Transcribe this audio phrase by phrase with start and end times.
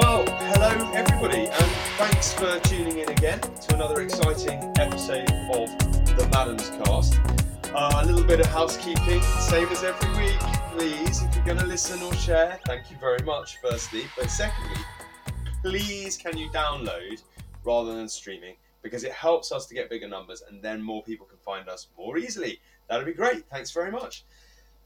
[0.00, 5.68] Well, hello everybody, and thanks for tuning in again to another exciting episode of
[6.16, 7.20] the Maddams Cast.
[7.74, 10.38] Uh, a little bit of housekeeping, same as every week,
[10.72, 11.22] please.
[11.22, 14.04] If you're going to listen or share, thank you very much, firstly.
[14.16, 14.80] But secondly,
[15.60, 17.22] please can you download
[17.62, 21.26] rather than streaming because it helps us to get bigger numbers and then more people
[21.26, 22.58] can find us more easily.
[22.88, 23.44] That'd be great.
[23.50, 24.24] Thanks very much.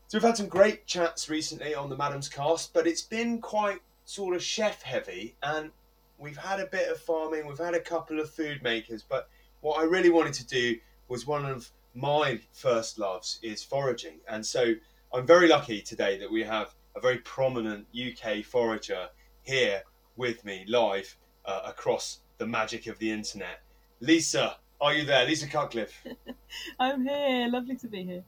[0.09, 3.79] So we've had some great chats recently on the Maddams Cast, but it's been quite
[4.05, 5.71] sort of chef heavy and
[6.19, 9.29] we've had a bit of farming, we've had a couple of food makers, but
[9.61, 10.77] what I really wanted to do
[11.09, 14.21] was one of my first loves is foraging.
[14.29, 14.75] And so
[15.13, 19.09] I'm very lucky today that we have a very prominent UK forager
[19.43, 19.83] here
[20.17, 23.61] with me live uh, across the magic of the internet.
[24.01, 25.25] Lisa, are you there?
[25.25, 26.05] Lisa Cutcliffe.
[26.79, 27.49] I'm here.
[27.49, 28.25] Lovely to be here.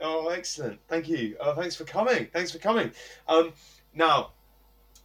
[0.00, 0.80] Oh, excellent.
[0.88, 1.36] Thank you.
[1.40, 2.28] Oh, thanks for coming.
[2.32, 2.90] Thanks for coming.
[3.28, 3.52] Um,
[3.94, 4.32] now,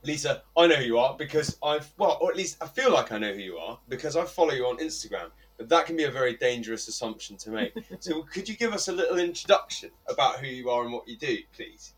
[0.03, 3.11] Lisa, I know who you are because I've, well, or at least I feel like
[3.11, 5.30] I know who you are because I follow you on Instagram.
[5.58, 7.73] But that can be a very dangerous assumption to make.
[8.00, 11.17] so, could you give us a little introduction about who you are and what you
[11.17, 11.94] do, please?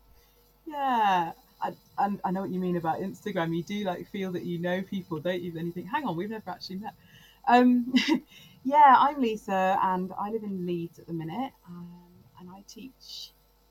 [0.66, 1.30] Yeah,
[1.62, 3.56] I, I, I know what you mean about Instagram.
[3.56, 5.52] You do like feel that you know people, don't you?
[5.52, 6.94] Then you think, hang on, we've never actually met.
[7.46, 7.94] Um,
[8.64, 11.88] yeah, I'm Lisa, and I live in Leeds at the minute, um,
[12.40, 13.30] and I teach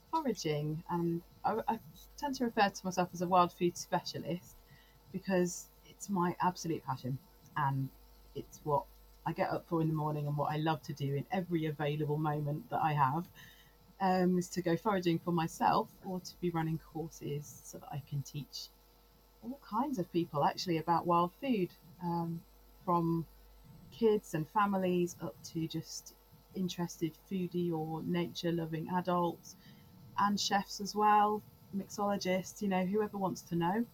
[0.09, 0.83] foraging.
[0.89, 1.79] And I, I
[2.21, 4.55] tend to refer to myself as a wild food specialist
[5.11, 7.17] because it's my absolute passion,
[7.57, 7.89] and
[8.35, 8.83] it's what
[9.25, 11.65] I get up for in the morning and what I love to do in every
[11.65, 13.25] available moment that I have
[13.99, 18.01] um, is to go foraging for myself or to be running courses so that I
[18.09, 18.67] can teach
[19.43, 21.69] all kinds of people actually about wild food
[22.03, 22.41] um,
[22.85, 23.25] from
[23.91, 26.13] kids and families up to just
[26.55, 29.55] interested foodie or nature loving adults
[30.17, 31.41] and chefs as well,
[31.75, 33.85] mixologists, you know, whoever wants to know.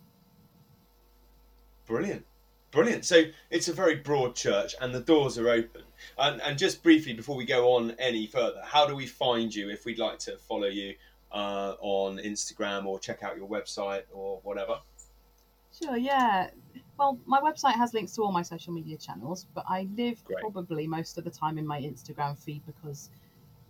[1.86, 2.26] Brilliant.
[2.72, 3.06] Brilliant.
[3.06, 5.84] So it's a very broad church and the doors are open.
[6.18, 9.70] And, and just briefly, before we go on any further, how do we find you
[9.70, 10.96] if we'd like to follow you
[11.32, 14.80] uh, on Instagram or check out your website or whatever?
[15.82, 16.50] Sure, yeah.
[17.00, 20.40] Well, my website has links to all my social media channels, but I live Great.
[20.40, 23.10] probably most of the time in my Instagram feed because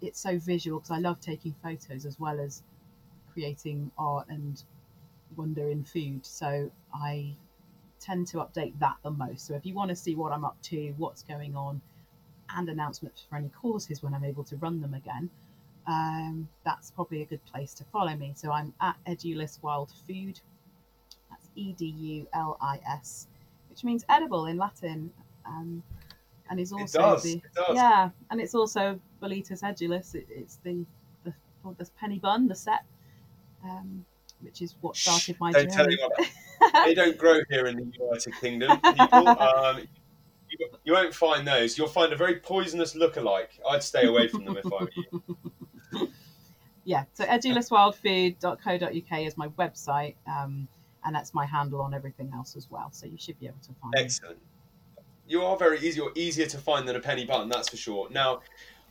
[0.02, 2.64] it's so visual because I love taking photos as well as
[3.38, 4.64] creating art and
[5.36, 6.26] wonder in food.
[6.26, 7.36] So I
[8.00, 9.46] tend to update that the most.
[9.46, 11.80] So if you want to see what I'm up to, what's going on,
[12.56, 15.30] and announcements for any courses when I'm able to run them again,
[15.86, 18.34] um, that's probably a good place to follow me.
[18.36, 20.40] So I'm at Edulis Wild Food.
[21.30, 23.28] That's E D U L I S,
[23.70, 25.12] which means edible in Latin.
[25.46, 25.84] Um,
[26.50, 27.42] and is also does, the
[27.74, 30.16] yeah, and it's also Boletus edulis.
[30.16, 30.86] It, it's the
[31.26, 31.34] the,
[31.78, 32.86] the penny bun, the cep,
[33.64, 34.06] um,
[34.42, 35.98] which is what started my Don't tell journey.
[36.02, 36.84] anyone.
[36.86, 39.28] they don't grow here in the United Kingdom, people.
[39.38, 39.88] Um,
[40.50, 41.78] you, you won't find those.
[41.78, 43.60] You'll find a very poisonous look-alike.
[43.70, 45.38] I'd stay away from them if I were you.
[46.86, 50.68] yeah, so eduliswildfood.co.uk is my website, um,
[51.04, 52.90] and that's my handle on everything else as well.
[52.92, 53.94] So you should be able to find.
[53.98, 54.40] Excellent.
[55.28, 55.98] You are very easy.
[55.98, 58.08] You're easier to find than a penny button, that's for sure.
[58.10, 58.40] Now,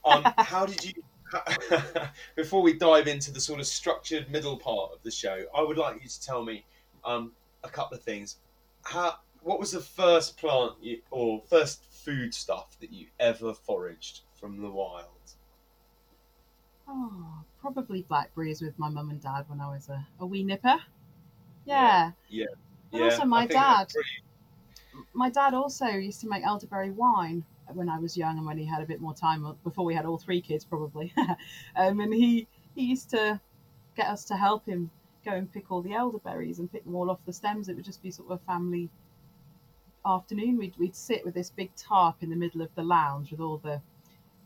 [0.05, 0.93] um, how did you?
[2.37, 5.77] before we dive into the sort of structured middle part of the show, I would
[5.79, 6.65] like you to tell me
[7.05, 7.33] um,
[7.65, 8.37] a couple of things.
[8.83, 9.17] How?
[9.43, 14.61] What was the first plant you, or first food stuff that you ever foraged from
[14.61, 15.07] the wild?
[16.89, 17.27] Oh,
[17.61, 20.77] probably blackberries with my mum and dad when I was a, a wee nipper.
[21.65, 22.13] Yeah.
[22.29, 22.47] Yeah.
[22.93, 23.95] But also my I think that's dad.
[23.95, 28.59] pretty- My dad also used to make elderberry wine when I was young and when
[28.59, 31.13] he had a bit more time uh, before we had all three kids probably.
[31.77, 33.41] um, and he he used to
[33.97, 34.91] get us to help him
[35.25, 37.69] go and pick all the elderberries and pick them all off the stems.
[37.69, 38.91] It would just be sort of a family
[40.05, 40.57] afternoon.
[40.57, 43.59] We'd we'd sit with this big tarp in the middle of the lounge with all
[43.59, 43.81] the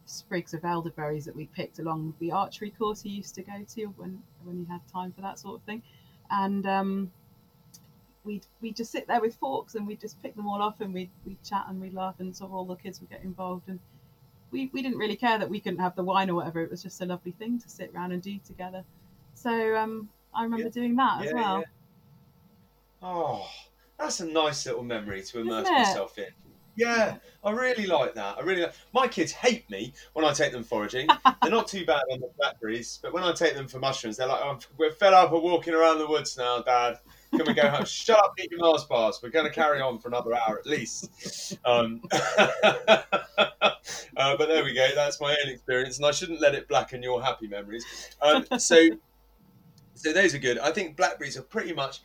[0.06, 3.84] sprigs of elderberries that we picked along the archery course he used to go to
[3.96, 5.82] when when he had time for that sort of thing.
[6.30, 7.12] And um,
[8.30, 10.94] we'd we just sit there with forks and we'd just pick them all off and
[10.94, 13.68] we'd we'd chat and we'd laugh and sort of all the kids would get involved
[13.68, 13.80] and
[14.52, 16.60] we, we didn't really care that we couldn't have the wine or whatever.
[16.60, 18.84] It was just a lovely thing to sit around and do together.
[19.34, 20.70] So um, I remember Yeah.
[20.70, 21.58] doing that as well.
[21.60, 21.64] yeah.
[23.02, 23.48] Oh,
[23.98, 26.26] that's a nice little memory to immerse myself in.
[26.76, 28.38] Yeah, I really like that.
[28.38, 28.72] I really like.
[28.94, 31.08] My kids hate me when I take them foraging.
[31.42, 34.26] they're not too bad on the blackberries, but when I take them for mushrooms, they're
[34.28, 36.98] like, oh, "We're fed up of walking around the woods now, Dad.
[37.36, 37.84] Can we go home?
[37.84, 39.20] Shut up, eat your Mars bars.
[39.22, 43.06] We're going to carry on for another hour at least." Um, uh,
[44.16, 44.88] but there we go.
[44.94, 47.84] That's my own experience, and I shouldn't let it blacken your happy memories.
[48.20, 48.88] Um, so,
[49.94, 50.58] so those are good.
[50.58, 52.00] I think blackberries are pretty much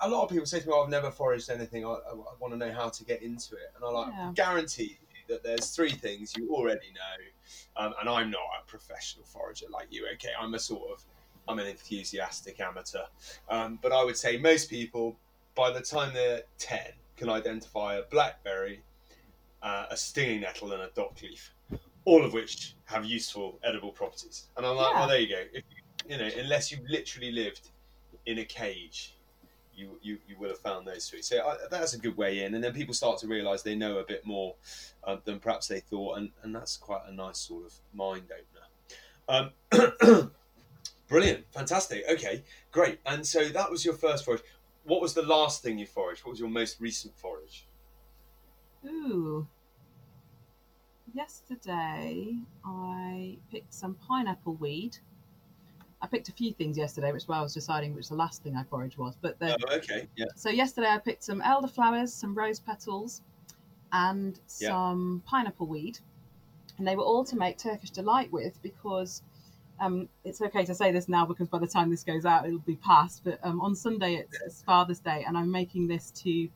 [0.00, 1.84] a lot of people say to me, oh, "I've never foraged anything.
[1.84, 4.32] I, I, I want to know how to get into it." And I like Yeah.
[4.34, 7.84] guarantee you that there's three things you already know.
[7.84, 10.06] Um, and I'm not a professional forager like you.
[10.14, 11.04] Okay, I'm a sort of
[11.48, 13.02] I'm an enthusiastic amateur.
[13.48, 15.16] Um, but I would say most people,
[15.54, 18.82] by the time they're ten, can identify a blackberry,
[19.62, 21.52] uh, a stinging nettle, and a dock leaf,
[22.04, 24.48] all of which have useful edible properties.
[24.56, 24.98] And I'm like, Yeah.
[25.00, 25.42] well, there you go.
[25.52, 27.68] If you, you know, unless you literally lived
[28.26, 29.14] in a cage,
[29.74, 31.22] you you, you will have found those three.
[31.22, 32.54] So I, that's a good way in.
[32.54, 34.54] And then people start to realise they know a bit more
[35.04, 39.50] um, than perhaps they thought, and, and that's quite a nice sort of mind opener.
[39.72, 40.30] Um,
[41.12, 42.04] brilliant, fantastic.
[42.10, 42.98] Okay, great.
[43.06, 44.42] And so that was your first forage.
[44.84, 46.24] What was the last thing you foraged?
[46.24, 47.66] What was your most recent forage?
[48.84, 49.46] Ooh.
[51.14, 54.96] Yesterday, I picked some pineapple weed.
[56.00, 58.42] I picked a few things yesterday, which is why I was deciding which the last
[58.42, 59.14] thing I foraged was.
[59.20, 60.26] But the, Oh, okay, yeah.
[60.34, 63.22] so yesterday I picked some elderflowers, some rose petals,
[63.92, 64.70] and Yeah.
[64.70, 65.98] some pineapple weed,
[66.78, 69.22] and they were all to make Turkish delight with because
[69.82, 72.60] um, it's okay to say this now because by the time this goes out it'll
[72.60, 73.22] be past.
[73.24, 76.48] But um, on Sunday it's, it's Father's Day, and I'm making this to.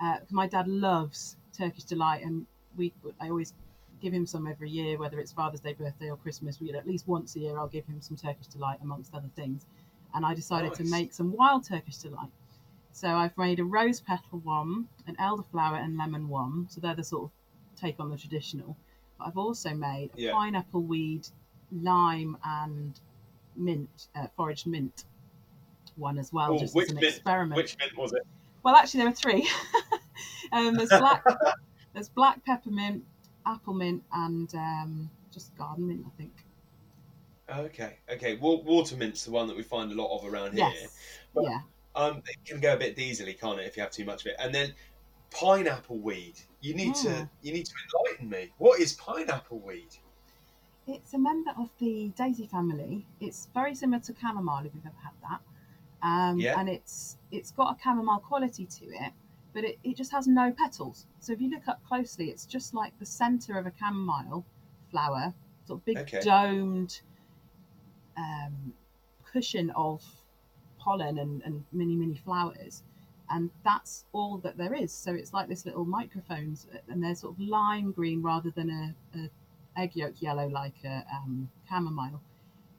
[0.00, 2.46] Uh, my dad loves Turkish delight, and
[2.76, 3.52] we I always
[4.00, 6.60] give him some every year, whether it's Father's Day, birthday, or Christmas.
[6.60, 9.66] We at least once a year I'll give him some Turkish delight amongst other things,
[10.14, 12.30] and I decided to make some wild Turkish delight.
[12.92, 16.66] So I've made a rose petal one, an elderflower and lemon one.
[16.70, 17.30] So they're the sort of
[17.80, 18.76] take on the traditional.
[19.18, 20.32] But I've also made a Yeah.
[20.32, 21.28] pineapple weed,
[21.72, 22.98] lime and
[23.56, 25.04] mint, uh, foraged mint
[25.96, 27.56] one as well, Oh, just which as an mint- experiment.
[27.56, 28.22] Which mint was it?
[28.62, 29.48] Well, actually, there are three.
[30.52, 31.24] um, there's black,
[31.94, 33.04] there's black peppermint,
[33.46, 36.32] apple mint, and um, just garden mint, I think.
[37.50, 38.36] Okay, okay.
[38.36, 40.70] Wa- water mint's the one that we find a lot of around here.
[40.72, 40.96] Yes.
[41.34, 41.60] But- yeah.
[41.96, 44.28] Um, it can go a bit diesely, can't it, if you have too much of
[44.28, 44.36] it?
[44.38, 44.72] And then
[45.32, 46.34] pineapple weed.
[46.60, 47.28] You need to Mm.
[47.42, 47.72] you need to
[48.04, 48.50] enlighten me.
[48.58, 49.88] What is pineapple weed?
[50.88, 53.06] It's a member of the daisy family.
[53.20, 55.40] It's very similar to chamomile if you've ever had that.
[56.02, 56.58] Um, Yeah.
[56.58, 59.12] And it's it's got a chamomile quality to it,
[59.52, 61.06] but it, it just has no petals.
[61.20, 64.46] So if you look up closely, it's just like the centre of a chamomile
[64.90, 65.34] flower,
[65.66, 66.20] sort of big Okay.
[66.20, 67.02] domed
[68.16, 68.72] um,
[69.30, 70.02] cushion of
[70.78, 72.82] pollen and, and mini mini flowers.
[73.30, 74.90] And that's all that there is.
[74.90, 79.18] So it's like this little microphones, and they're sort of lime green rather than a,
[79.18, 79.30] a
[79.78, 82.20] egg yolk yellow like a um, chamomile.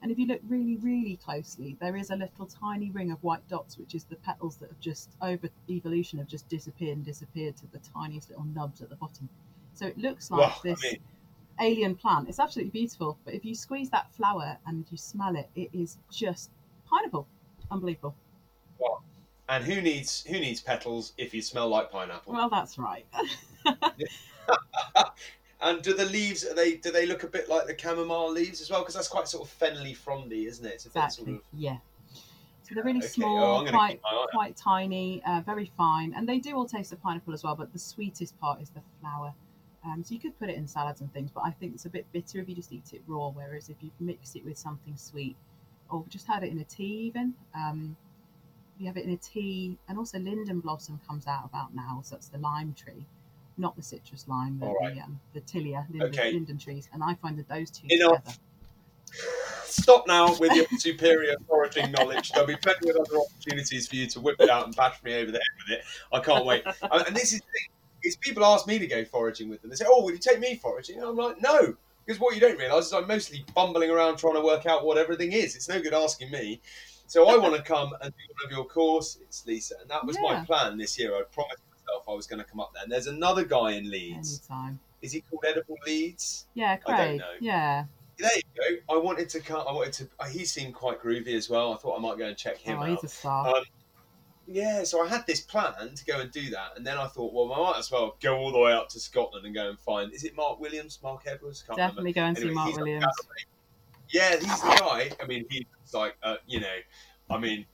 [0.02, 3.46] And if you look really, really closely, there is a little tiny ring of white
[3.48, 7.56] dots, which is the petals that have just, over evolution, have just disappeared and disappeared
[7.58, 9.28] to the tiniest little nubs at the bottom.
[9.74, 11.00] So it looks like Well, I this mean-
[11.60, 12.28] alien plant.
[12.30, 13.18] It's absolutely beautiful.
[13.26, 16.50] But if you squeeze that flower and you smell it, it is just
[16.88, 17.26] pineapple.
[17.70, 18.14] Unbelievable.
[19.50, 22.32] And who needs who needs petals if you smell like pineapple?
[22.32, 23.04] Well, that's right.
[25.62, 28.60] and do the leaves are they do they look a bit like the chamomile leaves
[28.60, 28.80] as well?
[28.80, 30.74] Because that's quite sort of fenly frondy, isn't it?
[30.74, 31.24] It's a exactly.
[31.24, 31.78] sort of Yeah.
[32.62, 33.06] So they're really Okay.
[33.06, 34.30] Oh, small, I'm quite keep my eye on it.
[34.30, 37.56] quite tiny, uh, very fine, and they do all taste of pineapple as well.
[37.56, 39.34] But the sweetest part is the flower.
[39.84, 41.90] Um, so you could put it in salads and things, but I think it's a
[41.90, 43.30] bit bitter if you just eat it raw.
[43.30, 45.36] Whereas if you mix it with something sweet,
[45.88, 47.96] or just had it in a tea, even um,
[48.78, 52.00] you have it in a tea, and also linden blossom comes out about now.
[52.04, 53.04] So that's the lime tree,
[53.60, 54.94] not the citrus lime, but right.
[54.94, 56.32] the, um, the tilia linden, Okay.
[56.32, 56.88] linden trees.
[56.92, 58.24] And I find that those two Enough.
[58.24, 58.38] together.
[59.64, 62.32] Stop now with your superior foraging knowledge.
[62.32, 65.14] There'll be plenty of other opportunities for you to whip it out and bash me
[65.14, 65.84] over the head with it.
[66.12, 66.64] I can't wait.
[66.82, 67.68] And this is the thing,
[68.02, 69.70] is people ask me to go foraging with them.
[69.70, 71.74] They say, "Oh, will you take me foraging?" And I'm like, "No,"
[72.06, 74.96] because what you don't realise is I'm mostly bumbling around trying to work out what
[74.98, 75.54] everything is.
[75.54, 76.60] It's no good asking me.
[77.06, 80.16] So I want to come and do one of your courses, Lisa, and that was
[80.22, 81.14] my plan this year.
[81.14, 82.82] I promised myself I was going to come up there.
[82.82, 84.40] And there's another guy in Leeds.
[84.50, 84.80] Anytime.
[85.02, 86.46] Is he called Edible Leeds?
[86.54, 87.24] Yeah, I don't know.
[87.40, 87.84] Yeah.
[88.18, 88.42] There you
[88.86, 88.94] go.
[88.94, 89.64] I wanted to come.
[89.66, 90.08] I wanted to.
[90.18, 91.72] uh, He seemed quite groovy as well.
[91.72, 92.88] I thought I might go and check him oh, out.
[92.88, 93.56] he's a star.
[93.56, 93.64] Um,
[94.46, 97.32] Yeah, so I had this plan to go and do that, and then I thought,
[97.32, 99.78] well, I might as well go all the way up to Scotland and go and
[99.78, 100.12] find.
[100.12, 101.62] Is it Mark Williams, Mark Edwards?
[101.62, 101.92] Can't remember.
[101.92, 103.04] Definitely go and see Mark Williams.
[104.10, 105.12] Yeah, he's the guy.
[105.22, 106.76] I mean, he's like, uh, you know,
[107.30, 107.64] I mean,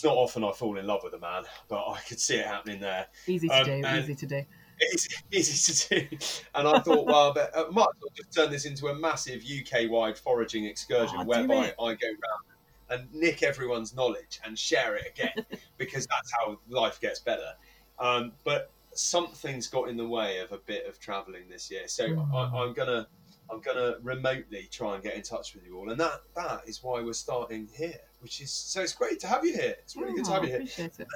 [0.00, 2.46] it's not often I fall in love with a man, but I could see it
[2.46, 3.06] happening there.
[3.26, 3.86] Easy to Um, do.
[3.98, 4.44] Easy to do.
[4.82, 6.16] It's easy to do.
[6.54, 9.42] And I thought, well, but I might as well just turn this into a massive
[9.44, 11.74] UK-wide foraging excursion Oh, whereby.
[11.78, 12.46] I go round
[12.88, 15.44] and nick everyone's knowledge and share it again
[15.76, 17.52] because that's how life gets better.
[17.98, 22.08] Um, but something's got in the way of a bit of travelling this year, so
[22.08, 22.32] Mm.
[22.34, 23.06] I, I'm gonna.
[23.52, 26.82] I'm gonna remotely try and get in touch with you all, and that that is
[26.84, 29.74] why we're starting here, which is so it's great to have you here.
[29.78, 30.56] It's really good to Oh, have you here.
[30.58, 31.08] Appreciate it.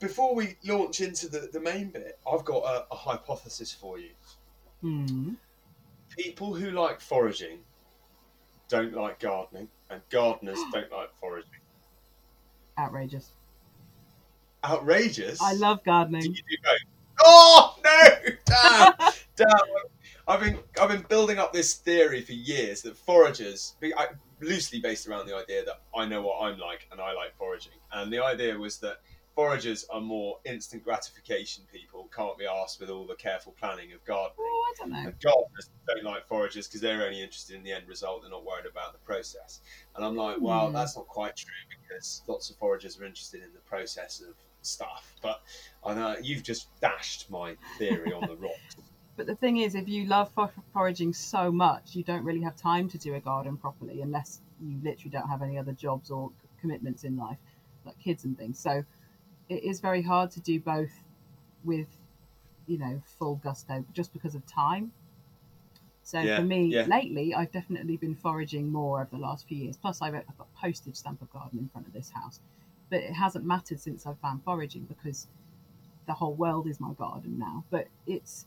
[0.00, 4.10] before we launch into the, the main bit, I've got a, a hypothesis for you.
[4.80, 5.32] Hmm.
[6.16, 7.58] People who like foraging
[8.68, 11.50] don't like gardening, and gardeners don't like foraging.
[12.78, 13.32] Outrageous.
[14.64, 15.40] Outrageous.
[15.40, 16.22] I love Do gardening.
[16.22, 16.78] you do both?
[17.20, 18.08] Oh no!
[18.44, 18.92] Damn!
[19.36, 19.48] Damn!
[20.28, 24.08] I've been I've been building up this theory for years that foragers, I,
[24.40, 27.72] loosely based around the idea that I know what I'm like and I like foraging,
[27.92, 28.98] and the idea was that
[29.34, 34.04] foragers are more instant gratification people, can't be asked with all the careful planning of
[34.04, 34.34] gardening.
[34.40, 34.98] Oh, I don't know.
[34.98, 38.22] And gardeners don't like foragers because they're only interested in the end result.
[38.22, 39.60] They're not worried about the process.
[39.94, 40.74] And I'm like, well, Hmm.
[40.74, 45.14] that's not quite true because lots of foragers are interested in the process of stuff.
[45.22, 45.40] But
[45.86, 48.76] I know you've just dashed my theory on the rocks.
[49.18, 52.54] But the thing is, if you love for- foraging so much, you don't really have
[52.54, 56.30] time to do a garden properly unless you literally don't have any other jobs or
[56.40, 57.38] c- commitments in life,
[57.84, 58.60] like kids and things.
[58.60, 58.84] So
[59.48, 61.02] it is very hard to do both
[61.64, 61.88] with,
[62.68, 64.92] you know, full gusto just because of time.
[66.04, 66.86] So Yeah, for me, yeah.
[66.86, 69.76] lately, I've definitely been foraging more over the last few years.
[69.76, 72.38] Plus, I've, I've got postage stamp of garden in front of this house.
[72.88, 75.26] But it hasn't mattered since I've found foraging because
[76.06, 77.64] the whole world is my garden now.
[77.68, 78.46] But it's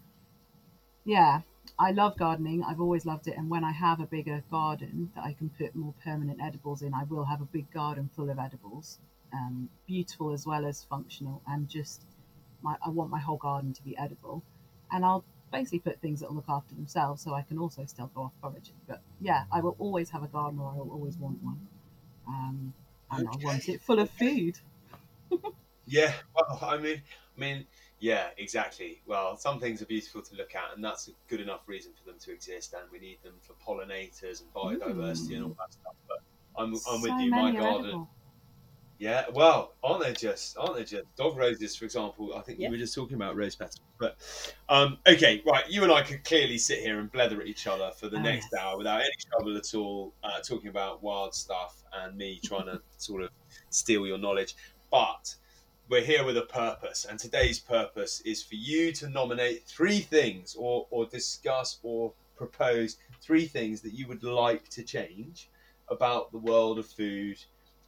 [1.03, 1.41] yeah,
[1.77, 2.63] I love gardening.
[2.63, 3.37] I've always loved it.
[3.37, 6.93] And when I have a bigger garden that I can put more permanent edibles in,
[6.93, 8.99] I will have a big garden full of edibles,
[9.33, 11.41] um, beautiful as well as functional.
[11.47, 12.05] And just,
[12.61, 14.43] my, I want my whole garden to be edible.
[14.91, 18.11] And I'll basically put things that will look after themselves so I can also still
[18.13, 18.75] go off foraging.
[18.87, 21.67] But yeah, I will always have a garden or I will always want one.
[22.27, 22.73] Um,
[23.09, 24.53] and I want it full of okay.
[25.29, 25.41] food.
[25.91, 27.01] Yeah, well, I mean,
[27.35, 27.67] I mean,
[28.01, 28.99] yeah, exactly.
[29.05, 32.03] Well, some things are beautiful to look at, and that's a good enough reason for
[32.09, 35.93] them to exist, and we need them for pollinators and biodiversity and all that stuff.
[36.07, 36.17] But
[36.57, 37.29] I'm, I'm with you.
[37.29, 38.09] My garden, edible.
[38.97, 40.57] Yeah, well, aren't they just?
[40.57, 41.05] Aren't they just?
[41.15, 42.33] Dog roses, for example.
[42.35, 42.69] I think Yeah.
[42.69, 43.79] we were just talking about rose petals.
[43.99, 44.17] But
[44.69, 45.67] um, okay, right.
[45.69, 48.21] You and I could clearly sit here and blether at each other for the Oh,
[48.21, 48.61] next yes.
[48.61, 52.81] hour without any trouble at all, uh, talking about wild stuff and me trying to
[52.97, 53.29] sort of
[53.69, 54.55] steal your knowledge.
[54.91, 55.35] But
[55.91, 60.55] we're here with a purpose, and today's purpose is for you to nominate three things,
[60.57, 65.49] or or discuss or propose three things that you would like to change
[65.89, 67.37] about the world of food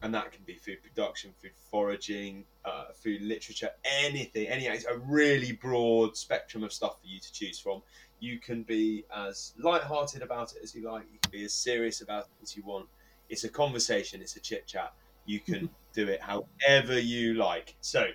[0.01, 4.97] and that can be food production, food foraging, uh, food literature, anything, any it's a
[4.97, 7.81] really broad spectrum of stuff for you to choose from.
[8.19, 11.03] You can be as light-hearted about it as you like.
[11.13, 12.87] You can be as serious about it as you want.
[13.29, 14.21] It's a conversation.
[14.21, 14.93] It's a chit chat.
[15.25, 17.75] You can do it however you like.
[17.81, 18.07] So,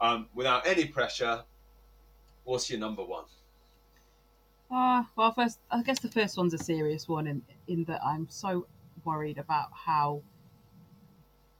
[0.00, 1.44] um, without any pressure,
[2.44, 3.24] what's your number one?
[4.70, 8.26] Uh, well, first, I guess the first one's a serious one in, in that I'm
[8.28, 8.66] so
[9.04, 10.22] worried about how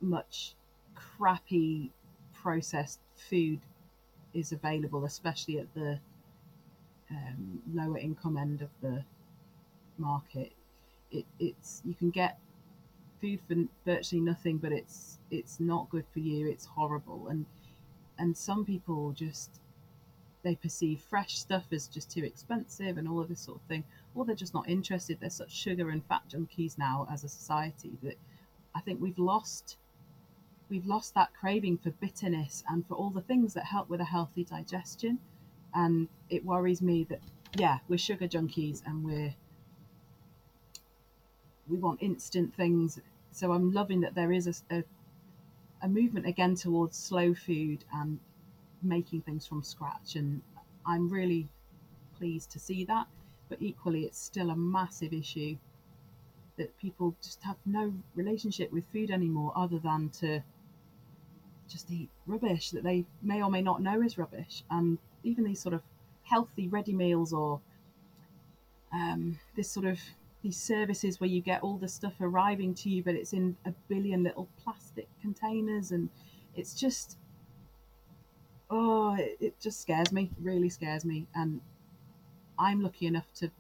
[0.01, 0.55] much
[0.95, 1.91] crappy
[2.33, 3.61] processed food
[4.33, 5.99] is available, especially at the
[7.11, 9.05] um, lower income end of the
[9.99, 10.53] market.
[11.11, 12.39] It, it's you can get
[13.25, 13.55] food for
[13.91, 16.47] virtually nothing, but it's it's not good for you.
[16.47, 17.47] It's horrible, and
[18.19, 19.61] and some people just
[20.43, 23.83] they perceive fresh stuff as just too expensive and all of this sort of thing,
[24.15, 25.19] or they're just not interested.
[25.19, 28.19] They're such sugar and fat junkies now as a society that
[28.75, 29.79] I think we've lost
[30.69, 34.05] we've lost that craving for bitterness and for all the things that help with a
[34.05, 35.19] healthy digestion.
[35.75, 37.21] And it worries me that
[37.57, 39.35] yeah, we're sugar junkies and we're
[41.69, 43.01] we want instant things.
[43.35, 44.85] So I'm loving that there is a, a,
[45.83, 48.21] a movement again towards slow food and
[48.81, 50.43] making things from scratch and
[50.87, 51.49] i'm really
[52.17, 53.07] pleased to see that.
[53.49, 55.57] But equally it's still a massive issue
[56.57, 60.41] that people just have no relationship with food anymore other than to
[61.69, 64.63] just eat rubbish that they may or may not know is rubbish.
[64.71, 65.83] And even these sort of
[66.23, 67.61] healthy ready meals or
[68.93, 69.99] um, this sort of
[70.45, 73.73] these services where you get all the stuff arriving to you but it's in a
[73.89, 76.09] billion little plastic containers and
[76.55, 77.19] it's just
[78.71, 81.27] oh, it, it just scares me, really scares me.
[81.35, 81.61] And
[82.59, 83.51] I'm lucky enough to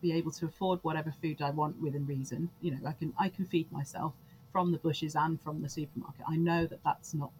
[0.00, 2.50] be able to afford whatever food I want within reason.
[2.60, 4.14] You know, I can I can feed myself
[4.52, 6.24] from the bushes and from the supermarket.
[6.28, 7.32] I know that that's not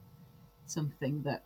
[0.66, 1.42] something that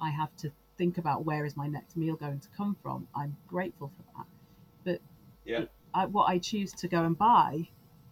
[0.00, 1.24] I have to think about.
[1.24, 3.08] Where is my next meal going to come from?
[3.14, 4.26] I'm grateful for that,
[4.84, 5.00] but
[5.44, 5.66] Yeah.
[5.94, 7.68] I, what I choose to go and buy,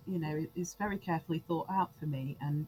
[0.07, 2.67] you know, is very carefully thought out for me and.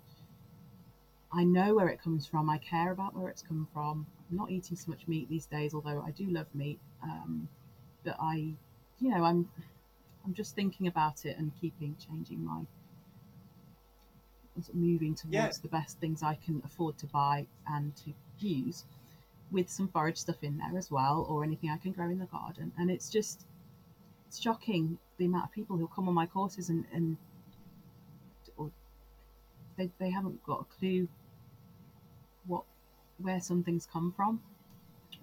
[1.30, 2.48] I know where it comes from.
[2.48, 4.06] I care about where it's come from.
[4.30, 6.80] I'm not eating so much meat these days, although I do love meat.
[7.02, 7.48] Um,
[8.02, 8.54] but I,
[8.98, 9.46] you know, I'm,
[10.24, 12.62] I'm just thinking about it and keeping changing my
[14.56, 15.62] sort of moving towards Yeah.
[15.62, 18.86] the best things I can afford to buy and to use,
[19.50, 22.26] with some forage stuff in there as well, or anything I can grow in the
[22.26, 22.72] garden.
[22.78, 23.46] And it's just
[24.28, 27.16] it's shocking the amount of people who come on my courses and and
[28.56, 28.70] or
[29.76, 31.08] they they haven't got a clue
[32.47, 32.64] what
[33.18, 34.40] where some things come from,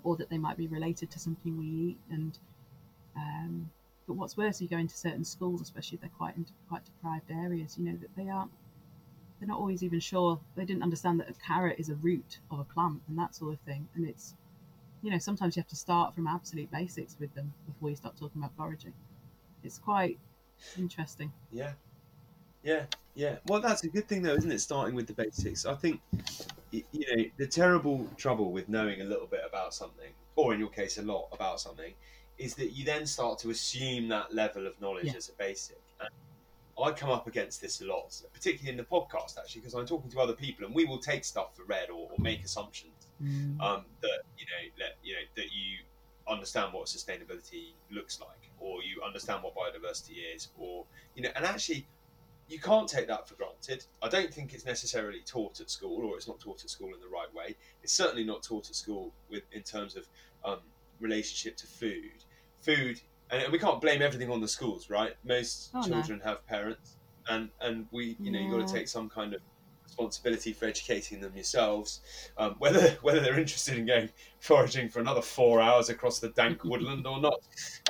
[0.04, 2.38] or that they might be related to something we eat and.
[3.16, 3.70] Um,
[4.08, 7.32] but what's worse, you go into certain schools, especially if they're quite in quite deprived
[7.32, 8.52] areas, you know that they aren't.
[9.40, 10.40] They're not always even sure.
[10.56, 13.54] They didn't understand that a carrot is a root of a plant and that sort
[13.54, 13.88] of thing.
[13.96, 14.36] And it's,
[15.06, 18.18] you know, sometimes you have to start from absolute basics with them before you start
[18.18, 18.94] talking about foraging.
[19.64, 20.18] It's quite
[20.80, 21.32] interesting.
[21.52, 21.74] Yeah,
[22.64, 23.38] yeah, yeah.
[23.46, 24.60] Well, that's a good thing, though, isn't it?
[24.60, 25.68] Starting with the basics.
[25.68, 26.02] I think,
[26.72, 30.70] you know, the terrible trouble with knowing a little bit about something, or in your
[30.70, 31.94] case, a lot about something,
[32.40, 35.18] is that you then start to assume that level of knowledge Yeah.
[35.18, 35.82] as a basic.
[36.00, 36.10] And
[36.82, 40.12] I come up against this a lot, particularly in the podcast, actually, because I'm talking
[40.12, 43.08] to other people, and we will take stuff for read or, or make assumptions
[43.62, 45.78] um, that you know that you know that you
[46.28, 51.46] understand what sustainability looks like, or you understand what biodiversity is, or you know, and
[51.46, 51.88] actually,
[52.50, 53.86] you can't take that for granted.
[54.02, 57.00] I don't think it's necessarily taught at school, or it's not taught at school in
[57.00, 57.56] the right way.
[57.84, 60.08] It's certainly not taught at school with in terms of
[60.44, 60.60] um,
[61.00, 62.24] relationship to food.
[62.62, 63.00] Food,
[63.32, 65.16] and we can't blame everything on the schools, right?
[65.24, 65.88] Most Oh, no.
[65.88, 66.98] children have parents,
[67.30, 69.42] and and we, you know, you've got to take some kind of
[69.84, 72.02] responsibility for educating them yourselves
[72.38, 76.64] um, whether whether they're interested in going foraging for another four hours across the dank
[76.66, 77.40] woodland or not.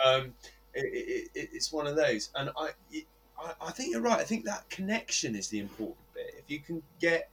[0.06, 0.34] Um,
[0.74, 3.06] it, it, it's one of those, and I, it,
[3.40, 4.20] I I think you're right.
[4.20, 6.36] I think that connection is the important bit.
[6.38, 7.30] If you can get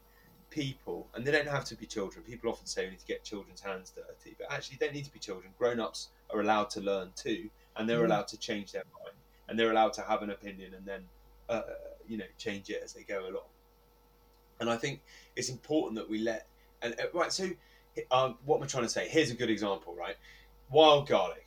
[0.51, 2.23] people, and they don't have to be children.
[2.25, 5.05] People often say we need to get children's hands dirty, but actually, they don't need
[5.07, 5.53] to be children.
[5.59, 8.07] Grown-ups are allowed to learn too, and they're Mm.
[8.07, 9.17] allowed to change their mind,
[9.49, 11.09] and they're allowed to have an opinion, and then
[11.49, 11.63] uh,
[12.07, 13.49] you know change it as they go along.
[14.61, 15.03] And I think
[15.37, 16.47] it's important that we let
[16.83, 17.33] and uh, right.
[17.33, 17.51] So,
[18.11, 19.09] um, what am I trying to say?
[19.09, 20.17] Here's a good example, right?
[20.71, 21.47] Wild garlic.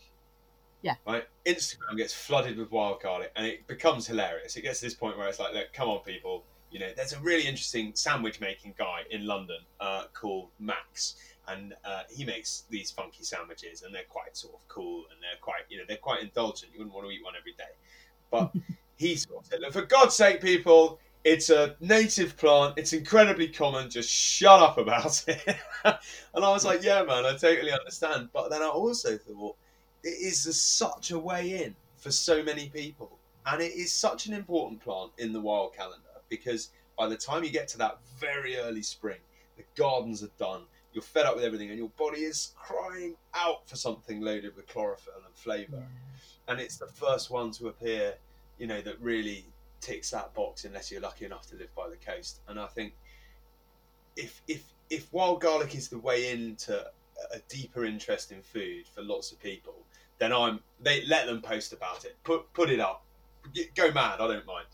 [0.82, 0.96] Yeah.
[1.06, 1.28] Right.
[1.46, 4.56] Instagram gets flooded with wild garlic, and it becomes hilarious.
[4.56, 6.44] It gets to this point where it's like, look, come on, people.
[6.72, 11.16] You know, there's a really interesting sandwich making guy in London uh, called Max,
[11.48, 15.40] and uh, he makes these funky sandwiches, and they're quite sort of cool, and they're
[15.42, 16.72] quite, you know, they're quite indulgent.
[16.74, 17.64] You wouldn't want to eat one every day,
[18.32, 18.52] but
[18.98, 22.76] he sort of said, look, for God's sake, people, it's a native plant.
[22.78, 23.90] It's incredibly common.
[23.90, 25.44] Just shut up about it.
[25.84, 25.96] and
[26.36, 28.30] I was like, yeah, man, I totally understand.
[28.32, 29.56] But then I also thought
[30.04, 33.18] it is a, such a way in for so many people.
[33.48, 37.44] And it is such an important plant in the wild calendar because by the time
[37.44, 39.20] you get to that very early spring,
[39.58, 40.62] the gardens are done.
[40.96, 44.66] You're fed up with everything, and your body is crying out for something loaded with
[44.68, 46.48] chlorophyll and flavour mm.
[46.48, 48.16] and it's the first one to appear,
[48.58, 49.46] you know, that really
[49.82, 52.40] ticks that box unless you're lucky enough to live by the coast.
[52.48, 52.94] And I think
[54.16, 56.86] if if if wild garlic is the way into
[57.34, 59.76] a deeper interest in food for lots of people,
[60.18, 62.16] then I'm they let them post about it.
[62.24, 63.04] Put put it up.
[63.76, 64.22] Go mad.
[64.22, 64.68] I don't mind.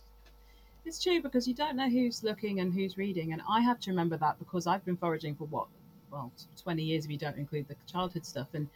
[0.86, 3.91] It's true because you don't know who's looking and who's reading, and I have to
[3.91, 5.67] remember that because I've been foraging for what,
[6.12, 8.67] well, twenty years if you don't include the childhood stuff, and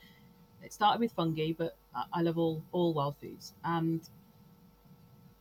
[0.63, 1.75] it started with fungi, but
[2.13, 4.01] I- love all all wild foods, and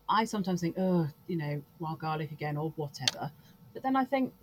[0.09, 3.31] I sometimes think, oh, you know, wild garlic again or whatever,
[3.73, 4.35] but then I think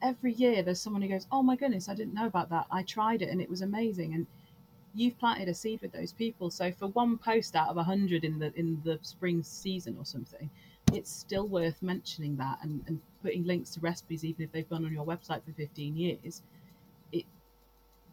[0.00, 2.66] every year there's someone who goes, oh my goodness, I didn't know about that.
[2.70, 4.26] I tried it and it was amazing, and
[4.94, 6.50] you've planted a seed with those people.
[6.50, 10.04] So for one post out of a hundred in the in the spring season or
[10.04, 10.50] something
[10.92, 14.84] it's still worth mentioning that and, and putting links to recipes even if they've gone
[14.84, 16.42] on your website for 15 years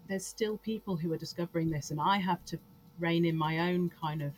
[0.07, 2.57] there's still people who are discovering this and i have to
[2.99, 4.31] rein in my own kind of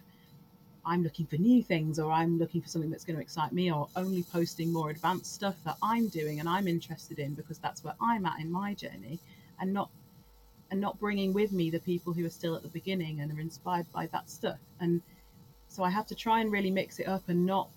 [0.86, 3.71] i'm looking for new things or i'm looking for something that's going to excite me
[3.71, 7.84] or only posting more advanced stuff that i'm doing and i'm interested in because that's
[7.84, 9.19] where i'm at in my journey
[9.60, 9.89] and not
[10.69, 13.39] and not bringing with me the people who are still at the beginning and are
[13.39, 14.58] inspired by that stuff.
[14.82, 15.01] And
[15.69, 17.69] so i have to try and really mix it up and not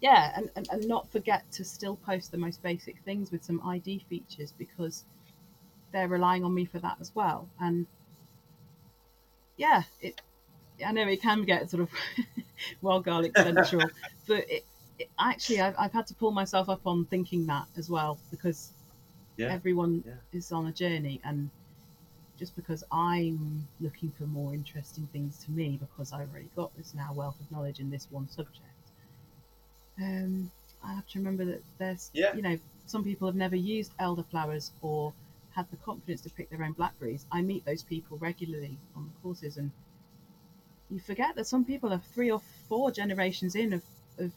[0.00, 3.60] yeah and, and, and not forget to still post the most basic things with some
[3.68, 5.04] id features because
[5.92, 7.86] they're relying on me for that as well and
[9.56, 10.20] yeah it
[10.86, 11.90] i know it can get sort of
[12.82, 13.92] well garlic central
[14.26, 14.64] but it,
[14.98, 18.72] it actually I've, I've had to pull myself up on thinking that as well because
[19.36, 20.16] Yeah, everyone yeah.
[20.32, 21.50] is on a journey and
[22.38, 26.94] just because i'm looking for more interesting things to me because i've already got this
[26.94, 28.64] now wealth of knowledge in this one subject
[29.98, 30.50] um,
[30.82, 32.34] I have to remember that there's, Yeah.
[32.34, 35.12] you know, some people have never used elderflowers or
[35.60, 37.26] had the confidence to pick their own blackberries.
[37.30, 39.72] I meet those people regularly on the courses, and
[40.90, 43.84] you forget that some people are three or four generations in of,
[44.18, 44.34] of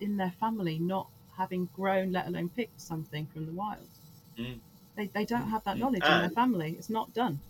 [0.00, 3.88] in their family not having grown, let alone picked something from the wild.
[4.38, 4.60] Mm.
[4.96, 5.78] They, they don't have that Mm.
[5.78, 6.72] knowledge in their family.
[6.76, 7.40] It's not done.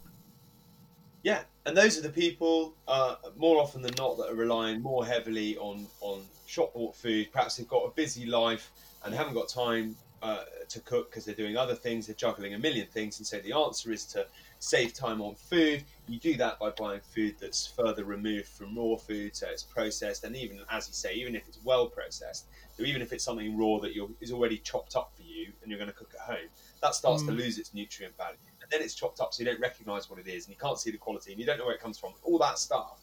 [1.23, 5.05] Yeah, and those are the people uh, more often than not that are relying more
[5.05, 7.33] heavily on on shop bought food.
[7.33, 11.35] Perhaps they've got a busy life and haven't got time uh, to cook because they're
[11.35, 12.07] doing other things.
[12.07, 14.27] They're juggling a million things, and so the answer is to
[14.59, 15.85] save time on food.
[16.09, 20.25] You do that by buying food that's further removed from raw food, so it's processed,
[20.25, 23.57] and even as you say, even if it's well processed, so even if it's something
[23.57, 26.21] raw that you're, is already chopped up for you and you're going to cook at
[26.21, 26.49] home,
[26.83, 27.39] that starts to Mm.
[27.39, 28.37] lose its nutrient value.
[28.63, 30.79] And then it's chopped up, so you don't recognise what it is, and you can't
[30.79, 32.15] see the quality, and you don't know where it comes from.
[32.23, 32.99] All that stuff.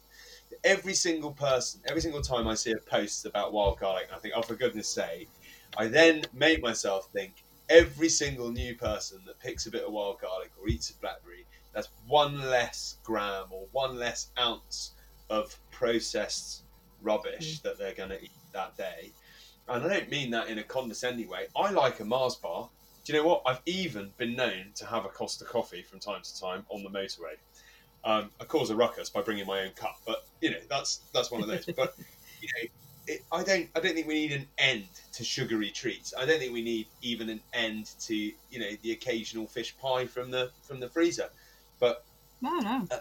[0.62, 4.34] Every single person, every single time I see a post about wild garlic, I think,
[4.36, 5.28] oh, for goodness sake,
[5.76, 10.20] I then make myself think every single new person that picks a bit of wild
[10.20, 14.92] garlic or eats a blackberry, that's one less gram or one less ounce
[15.30, 16.62] of processed
[17.02, 19.12] rubbish that they're going to eat that day.
[19.68, 21.46] And I don't mean that in a condescending way.
[21.56, 22.68] I like a Mars bar.
[23.04, 23.42] Do you know what?
[23.46, 26.90] I've even been known to have a Costa coffee from time to time on the
[26.90, 27.36] motorway.
[28.04, 31.30] Um, I cause a ruckus by bringing my own cup, but you know that's that's
[31.30, 31.64] one of those.
[31.64, 31.94] But
[32.40, 32.68] you know,
[33.06, 36.14] it, I don't I don't think we need an end to sugary treats.
[36.16, 40.06] I don't think we need even an end to you know the occasional fish pie
[40.06, 41.30] from the from the freezer.
[41.78, 42.06] But
[42.40, 42.88] No, no.
[42.90, 42.98] a,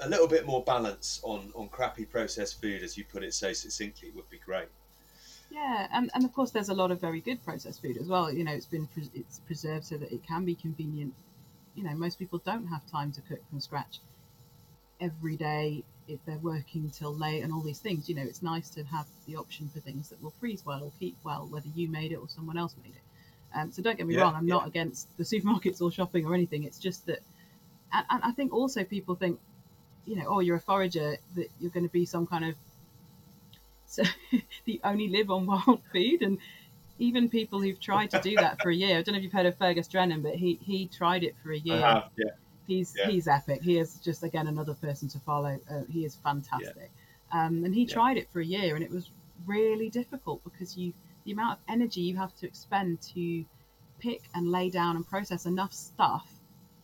[0.00, 3.52] a little bit more balance on on crappy processed food, as you put it so
[3.52, 4.70] succinctly, would be great.
[5.50, 8.32] Yeah, and, and of course there's a lot of very good processed food as well.
[8.32, 11.14] You know, it's been pres- it's preserved so that it can be convenient.
[11.74, 14.00] You know, most people don't have time to cook from scratch
[15.00, 18.08] every day if they're working till late and all these things.
[18.08, 20.92] You know, it's nice to have the option for things that will freeze well or
[20.98, 23.02] keep well, whether you made it or someone else made it.
[23.54, 26.34] Um, so don't get me Yeah, wrong, I'm not against the supermarkets or shopping or
[26.34, 26.64] anything.
[26.64, 27.20] It's just that,
[27.92, 29.40] and, and I think also people think,
[30.06, 32.56] you know, oh, you're a forager, that you're going to be some kind of
[33.86, 34.02] so
[34.66, 36.38] they only live on wild food and
[36.98, 38.98] even people who've tried to do that for a year.
[38.98, 41.52] I don't know if you've heard of Fergus Drennan, but he he tried it for
[41.52, 41.80] a year.
[41.80, 42.30] Have, yeah.
[42.70, 43.08] He's Yeah.
[43.08, 43.62] he's epic.
[43.62, 45.58] He is just again another person to follow.
[45.68, 46.90] Uh, he is fantastic.
[47.32, 47.94] Um, and he Yeah.
[47.94, 49.10] tried it for a year, and it was
[49.44, 50.92] really difficult because you
[51.24, 53.44] the amount of energy you have to expend to
[53.98, 56.26] pick and lay down and process enough stuff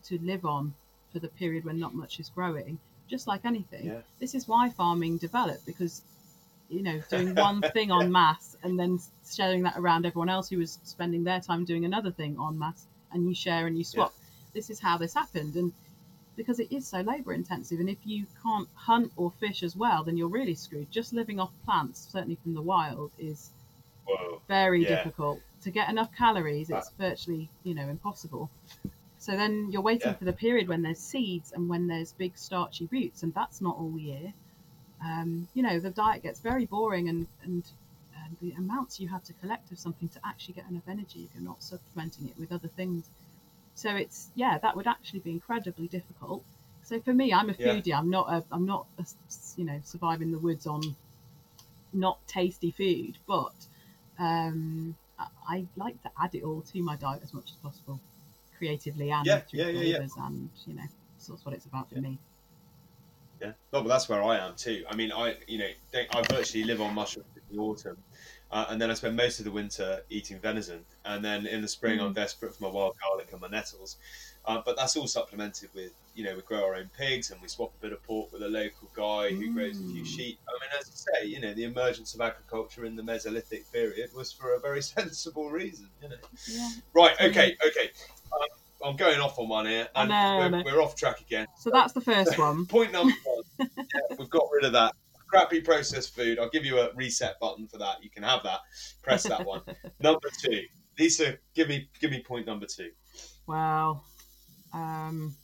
[0.05, 0.75] to live on
[1.13, 2.79] for the period when not much is growing.
[3.07, 4.03] Just like anything, Yeah.
[4.19, 6.03] this is why farming developed because
[6.69, 10.59] you know doing one thing on mass and then sharing that around everyone else who
[10.59, 14.13] was spending their time doing another thing on mass, and you share and you swap
[14.57, 15.55] this is how this happened.
[15.61, 15.73] And
[16.41, 20.01] because it is so labor intensive and if you can't hunt or fish as well
[20.05, 20.91] then you're really screwed.
[20.91, 23.51] Just living off plants certainly from the wild is
[24.07, 24.41] Whoa.
[24.49, 24.97] very Yeah.
[24.97, 25.41] difficult.
[25.63, 28.45] To get enough calories Uh, it's virtually you know impossible.
[29.19, 30.19] So then you're waiting Yeah.
[30.21, 33.77] for the period when there's seeds and when there's big starchy roots and that's not
[33.83, 34.27] all year.
[35.09, 37.63] Um, you know the diet gets very boring and and
[38.25, 41.31] and the amounts you have to collect of something to actually get enough energy if
[41.35, 43.03] you're not supplementing it with other things
[43.77, 46.45] so it's yeah that would actually be incredibly difficult
[46.83, 47.83] so for me i'm a Yeah.
[47.83, 49.07] foodie i'm not a i'm not a,
[49.57, 50.83] you know surviving the woods on
[51.93, 53.67] not tasty food but
[54.19, 58.01] um I, I like to add it all to my diet as much as possible
[58.59, 60.01] creatively and Yeah, through yeah, yeah, yeah.
[60.01, 60.87] flavors and you know
[61.19, 62.01] so that's what it's about for Yeah.
[62.01, 62.19] me
[63.41, 64.85] Yeah, no, but that's where I am too.
[64.89, 65.69] I mean, I you know
[66.11, 68.03] I virtually live on mushrooms in the autumn,
[68.51, 71.69] uh, and then I spend most of the winter eating venison, and then in the
[71.69, 72.15] spring I'm Mm.
[72.15, 73.97] desperate for my wild garlic and my nettles.
[74.45, 77.49] Uh, but that's all supplemented with you know we grow our own pigs and we
[77.49, 80.07] swap a bit of pork with a local guy who grows a few Mm.
[80.07, 80.39] sheep.
[80.49, 84.11] I mean, as I say, you know the emergence of agriculture in the Mesolithic period
[84.15, 85.91] was for a very sensible reason.
[86.03, 86.17] You know.
[86.47, 87.17] yeah Right.
[87.21, 87.57] Okay.
[87.67, 87.91] Okay.
[88.33, 88.49] Um,
[88.85, 91.47] I'm going off on one here, and know, we're, we're off track again.
[91.59, 93.43] so that's the first one Point number one.
[93.59, 94.95] yeah, we've got rid of that
[95.37, 96.39] crappy processed food.
[96.39, 98.03] I'll give you a reset button for that.
[98.03, 98.61] You can have that.
[99.03, 99.63] Press that one.
[100.01, 100.63] number two.
[100.99, 102.91] Lisa, give me give me point number two.
[103.47, 104.05] Well,
[104.73, 105.35] um,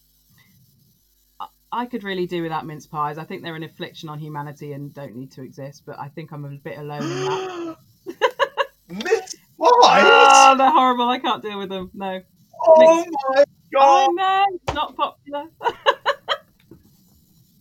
[1.38, 3.18] I- I could really do without mince pies.
[3.18, 5.82] I think they're an affliction on humanity and don't need to exist.
[5.86, 7.76] But I think I'm a bit alone in that.
[8.88, 10.58] Mince Oh, pies?
[10.58, 11.08] they're horrible.
[11.08, 11.90] I can't deal with them.
[11.94, 12.20] No.
[12.64, 14.10] Oh my Oh god!
[14.14, 15.44] no, it's not popular.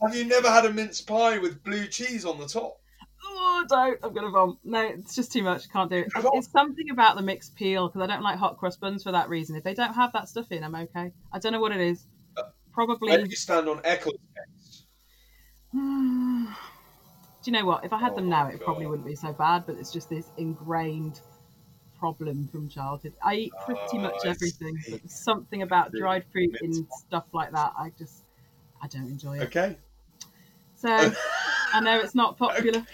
[0.02, 2.78] Have you never had a mince pie with blue cheese on the top?
[3.24, 4.00] oh, don't.
[4.04, 4.58] I'm gonna vom.
[4.64, 5.70] No, it's just too much.
[5.70, 6.08] Can't do it.
[6.34, 9.30] It's something about the mixed peel because I don't like hot cross buns for that
[9.30, 9.56] reason.
[9.56, 11.12] If they don't have that stuff in, I'm okay.
[11.32, 12.06] I don't know what it is.
[12.36, 13.10] Uh, Probably.
[13.10, 14.16] Where do you stand on Eccles?
[17.44, 17.84] Do you know what?
[17.84, 19.66] If I had Oh them now, it probably wouldn't be so bad.
[19.66, 21.22] But it's just this ingrained
[21.98, 23.14] problem from childhood.
[23.24, 27.74] I eat pretty Oh, much everything, but something about dried fruit and stuff like that,
[27.78, 28.24] I just
[28.82, 29.44] I don't enjoy it.
[29.44, 29.78] Okay.
[30.82, 31.14] So
[31.74, 32.86] I know it's not popular.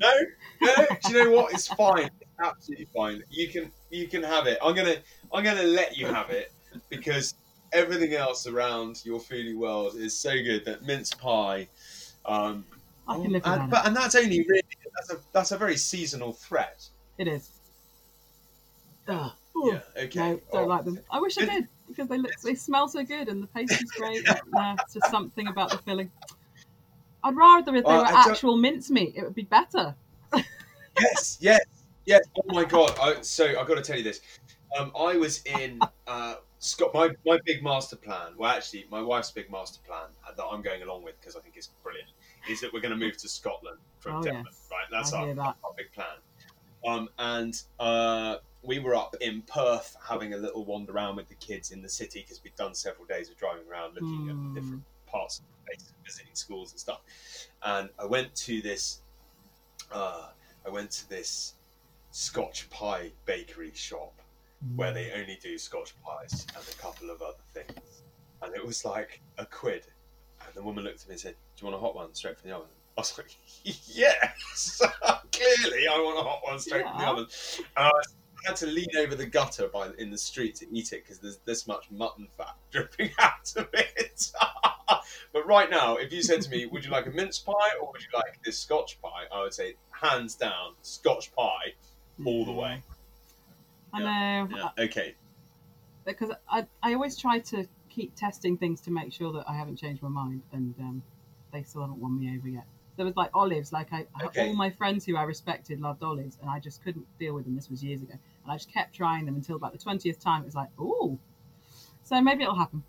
[0.00, 0.12] No,
[0.60, 0.74] no.
[1.04, 1.52] Do you know what?
[1.52, 2.10] It's fine.
[2.20, 3.22] It's absolutely fine.
[3.30, 4.58] You can you can have it.
[4.62, 4.96] I'm gonna
[5.32, 6.52] I'm gonna let you have it
[6.88, 7.34] because
[7.72, 11.66] everything else around your foodie world is so good that mince pie.
[12.26, 12.64] Um,
[13.08, 14.62] I can live and, but and that's only really
[14.94, 16.88] that's a that's a very seasonal threat.
[17.18, 17.50] It is.
[19.08, 19.32] Ugh.
[19.56, 19.72] Ooh.
[19.72, 20.02] Yeah.
[20.04, 20.18] Okay.
[20.20, 20.66] No, don't Oh.
[20.66, 21.00] like them.
[21.10, 24.24] I wish I did because they look, they smell so good and the pastry's great.
[24.52, 26.10] no, it's just something about the filling.
[27.24, 29.14] I'd rather if they Uh, were actual mincemeat.
[29.16, 29.94] It would be better.
[31.00, 31.60] yes, yes,
[32.06, 32.20] yes.
[32.38, 32.96] Oh my god!
[33.00, 34.20] I, so I've got to tell you this.
[34.78, 36.90] Um, I was in uh, Scott.
[36.94, 38.32] My my big master plan.
[38.36, 40.06] Well, actually, my wife's big master plan
[40.36, 42.08] that I'm going along with because I think it's brilliant.
[42.50, 44.68] Is that we're going to move to Scotland from Oh, Devon, yes.
[44.70, 44.86] right?
[44.90, 45.56] That's our, that.
[45.62, 46.06] our big plan.
[46.84, 51.36] Um, and uh, we were up in Perth having a little wander around with the
[51.36, 54.48] kids in the city because we'd done several days of driving around looking Hmm.
[54.48, 55.44] at different parts of
[55.78, 57.00] the place, visiting schools and stuff.
[57.64, 59.00] And I went to this.
[59.90, 60.28] Uh,
[60.66, 61.54] I went to this
[62.12, 64.12] Scotch pie bakery shop
[64.76, 68.02] where they only do Scotch pies and a couple of other things,
[68.42, 69.86] and it was like a quid.
[70.44, 72.38] And the woman looked at me and said, "Do you want a hot one straight
[72.38, 74.80] from the oven?" I was like, "Yes,
[75.32, 77.26] clearly I want a hot one straight from the oven."
[77.76, 80.66] And I was- I had to lean over the gutter by in the street to
[80.76, 84.32] eat it because there's this much mutton fat dripping out of it.
[85.32, 87.90] But right now, if you said to me, "Would you like a mince pie or
[87.92, 91.74] would you like this Scotch pie?" I would say, hands down, Scotch pie
[92.24, 92.82] all the way.
[93.92, 94.48] I know.
[94.56, 94.84] Yeah.
[94.84, 95.14] Okay.
[96.04, 99.76] because I, I always try to keep testing things to make sure that I haven't
[99.76, 101.02] changed my mind, and um,
[101.52, 102.64] they still haven't won me over yet.
[102.96, 104.48] There was like olives, like I, I- Okay.
[104.48, 107.54] all my friends who I respected loved olives, and I just couldn't deal with them.
[107.54, 110.42] This was years ago, and I just kept trying them until about the twentieth time.
[110.42, 111.18] It was like, ooh,
[112.02, 112.82] so maybe it'll happen.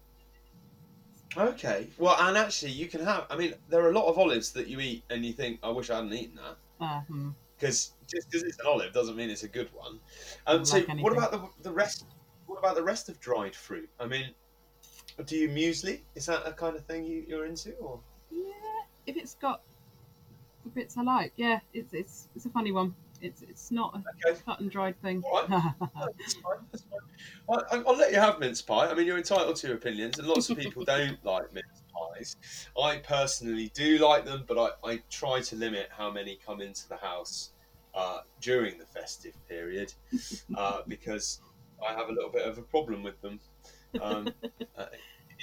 [1.38, 1.88] Okay.
[1.98, 3.26] Well, and actually, you can have.
[3.30, 5.70] I mean, there are a lot of olives that you eat, and you think, "I
[5.70, 7.06] wish I hadn't eaten that,"
[7.58, 10.00] because just because it's an olive doesn't mean it's a good one.
[10.48, 12.06] Um, Don't so, like what about the the rest?
[12.46, 13.90] What about the rest of dried fruit?
[14.00, 14.34] I mean,
[15.26, 16.02] do you muesli?
[16.16, 18.00] Is that a kind of thing you, you're into, or?
[18.30, 18.52] Yeah,
[19.08, 19.62] if it's got
[20.64, 22.96] the bits I like, yeah, it's it's it's a funny one.
[23.24, 24.40] It's it's not a Okay.
[24.46, 25.24] cut and dried thing.
[25.24, 25.62] All No,
[26.18, 26.68] that's fine.
[26.72, 27.58] That's fine.
[27.72, 28.88] I, I- I'll let you have mince pie.
[28.90, 31.84] I mean, you're entitled to your opinions, and lots of people don't like mince
[32.16, 32.36] pies.
[32.82, 36.88] I personally do like them, but I, I try to limit how many come into
[36.90, 37.54] the house
[37.94, 39.94] uh, during the festive period
[40.58, 41.42] uh, because
[41.88, 43.40] I have a little bit of a problem with them.
[44.00, 44.34] Um,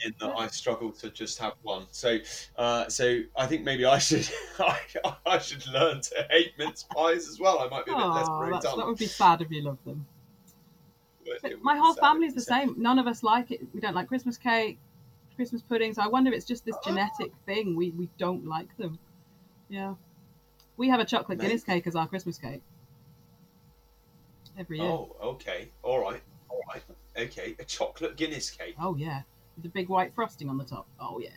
[0.04, 2.18] in that I struggle to just have one, so
[2.56, 4.78] uh, so I think maybe I should I,
[5.26, 7.58] I should learn to hate mince pies as well.
[7.60, 8.78] I might be a bit less Oh, done.
[8.78, 10.06] that would be sad if you love them.
[11.62, 12.74] my whole sad family's if the same.
[12.78, 13.60] None of us like it.
[13.74, 14.78] We don't like Christmas cake,
[15.36, 15.92] Christmas pudding.
[15.94, 16.80] So I wonder if it's just this Oh.
[16.84, 17.76] genetic thing.
[17.76, 18.98] We we don't like them.
[19.68, 19.94] Yeah.
[20.76, 21.48] We have a chocolate Maybe.
[21.48, 22.62] Guinness cake as our Christmas cake
[24.56, 24.92] every year.
[24.92, 25.72] Oh, okay.
[25.82, 26.22] All right.
[26.48, 26.82] All right.
[27.16, 27.54] Okay.
[27.58, 28.76] A chocolate Guinness cake.
[28.78, 29.22] Oh yeah,
[29.60, 30.88] with the big white frosting on the top.
[30.98, 31.30] Oh yeah,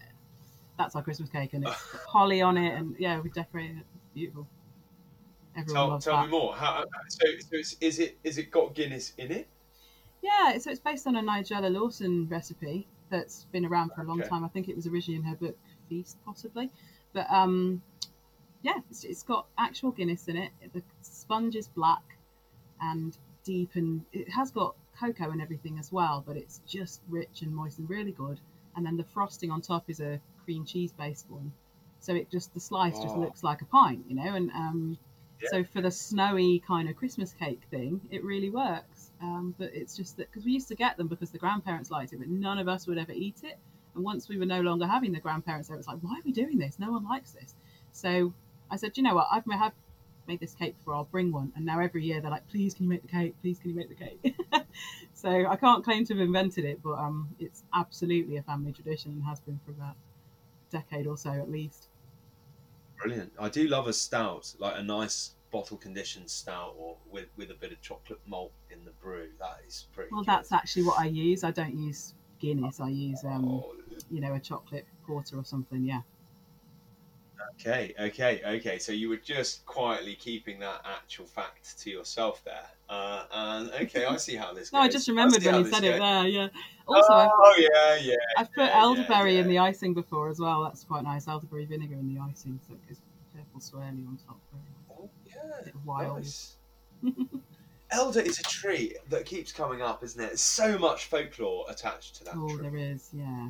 [0.78, 3.86] that's our Christmas cake, and it's got holly on it, and yeah, we decorated it.
[3.96, 4.48] It's beautiful.
[5.56, 6.56] Everyone Tell, tell me more.
[6.56, 9.48] How, so, so it's, is it is it got Guinness in it?
[10.22, 14.22] Yeah, so it's based on a Nigella Lawson recipe that's been around for a long
[14.22, 14.30] Okay.
[14.30, 14.44] time.
[14.44, 15.58] I think it was originally in her book
[15.90, 16.72] Feast, possibly.
[17.12, 17.84] But um,
[18.62, 20.52] yeah, it's, it's got actual Guinness in it.
[20.74, 22.18] The sponge is black
[22.82, 26.24] and deep, and it has got cocoa and everything as well.
[26.26, 28.40] But it's just rich and moist and really good.
[28.76, 31.54] And then the frosting on top is a cream cheese based one,
[32.00, 33.20] so it just the slice just Oh.
[33.22, 34.34] looks like a pint, you know.
[34.36, 34.98] And um,
[35.42, 35.50] Yeah.
[35.50, 39.12] so for the snowy kind of Christmas cake thing, it really works.
[39.22, 42.14] Um, but it's just that because we used to get them because the grandparents liked
[42.14, 43.60] it, but none of us would ever eat it.
[43.96, 46.26] And once we were no longer having the grandparents there, it was like, why are
[46.26, 46.80] we doing this?
[46.80, 47.54] No one likes this.
[47.92, 48.34] So
[48.72, 49.28] I said, you know what?
[49.32, 49.70] I've ma-
[50.28, 50.96] made this cake before.
[50.96, 51.52] I'll bring one.
[51.56, 53.36] And now every year they're like, please, can you make the cake?
[53.42, 54.36] Please, can you make the cake?
[55.14, 59.12] so I can't claim to have invented it, but um, it's absolutely a family tradition
[59.12, 61.88] and has been for about a decade or so at least.
[63.02, 63.34] Brilliant.
[63.40, 67.54] I do love a stout, like a nice bottle conditioned stout, or with with a
[67.54, 69.30] bit of chocolate malt in the brew.
[69.40, 70.10] That is pretty.
[70.12, 70.30] Well, good.
[70.30, 71.44] that's actually what I use.
[71.44, 72.80] I don't use Guinness.
[72.82, 73.74] I use, um, Oh,
[74.12, 75.84] you know, a chocolate porter or something.
[75.84, 76.02] Yeah.
[77.60, 78.80] Okay, okay, okay.
[78.80, 82.66] So you were just quietly keeping that actual fact to yourself there.
[82.90, 84.86] Uh, and okay, I see how this No, goes.
[84.86, 86.28] I just remembered see when you said it there.
[86.28, 86.48] Yeah.
[86.88, 88.16] Also, I've, oh yeah, yeah.
[88.38, 90.64] I've put yeah, elderberry yeah, in the icing before as well.
[90.64, 91.28] That's quite nice.
[91.28, 93.02] Elderberry vinegar in the icing, so it goes
[93.34, 94.40] purple swirly on top.
[94.92, 96.18] Oh, yeah, wild.
[96.18, 96.58] nice.
[97.92, 100.40] Elder is a tree that keeps coming up, isn't it?
[100.40, 102.58] So much folklore attached to that Oh, tree.
[102.70, 103.10] there is.
[103.14, 103.50] Yeah.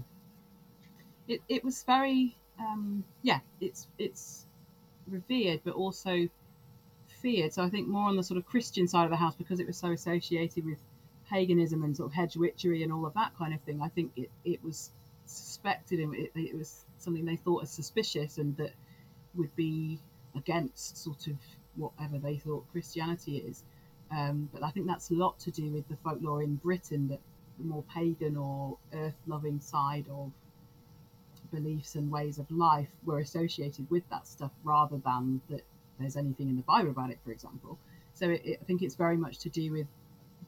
[1.28, 3.40] It it was very um yeah.
[3.60, 4.46] It's it's
[5.08, 6.28] revered, but also
[7.08, 7.54] feared.
[7.54, 9.68] So I think more on the sort of Christian side of the house because it
[9.68, 10.78] was so associated with
[11.30, 13.82] paganism and sort of hedge witchery and all of that kind of thing.
[13.82, 14.92] I think it, it was
[15.26, 18.72] suspected and it, it was something they thought as suspicious and that
[19.36, 20.00] would be
[20.36, 21.38] against sort of
[21.76, 23.64] whatever they thought Christianity is.
[24.12, 27.20] Um, but I think that's a lot to do with the folklore in Britain that
[27.58, 30.32] the more pagan or earth loving side of
[31.54, 35.62] beliefs and ways of life were associated with that stuff rather than that
[36.00, 37.78] there's anything in the Bible about it, for example.
[38.14, 39.88] So it, it, I think it's very much to do with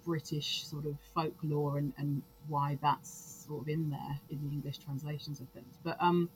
[0.05, 4.79] British sort of folklore and, and why that's sort of in there in the English
[4.79, 5.77] translations of things.
[5.83, 6.29] But um,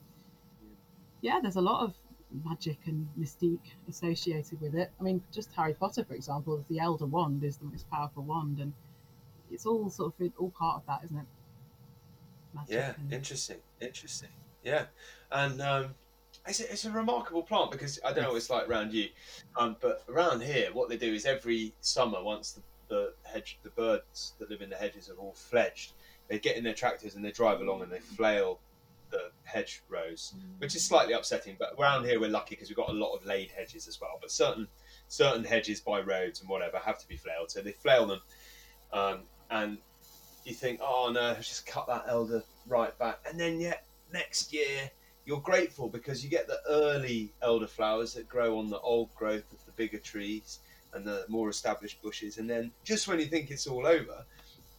[1.21, 1.93] yeah, there's a lot of
[2.45, 4.91] magic and mystique associated with it.
[4.99, 8.59] I mean, just Harry Potter, for example, the Elder Wand is the most powerful wand,
[8.59, 8.73] and
[9.51, 11.25] it's all sort of all part of that, isn't it?
[12.53, 13.13] Magic yeah, and...
[13.13, 14.29] interesting, interesting.
[14.63, 14.85] Yeah,
[15.31, 15.95] and um,
[16.47, 19.09] it's a, it's a remarkable plant because I don't know what it's like around you,
[19.57, 23.69] um, but around here, what they do is every summer, once the, the hedge, the
[23.69, 25.93] birds that live in the hedges are all fledged,
[26.27, 28.59] they get in their tractors and they drive along and they flail
[29.11, 31.55] the hedge rows, which is slightly upsetting.
[31.57, 34.17] But around here, we're lucky because we've got a lot of laid hedges as well.
[34.21, 34.67] But certain
[35.07, 38.21] certain hedges by roads and whatever have to be flailed, so they flail them,
[38.93, 39.19] um,
[39.49, 39.77] and
[40.45, 44.91] you think, oh no, just cut that elder right back, and then yet next year
[45.29, 49.63] you're grateful because you get the early elderflowers that grow on the old growth of
[49.67, 50.57] the bigger trees
[50.91, 54.25] and the more established bushes, and then just when you think it's all over,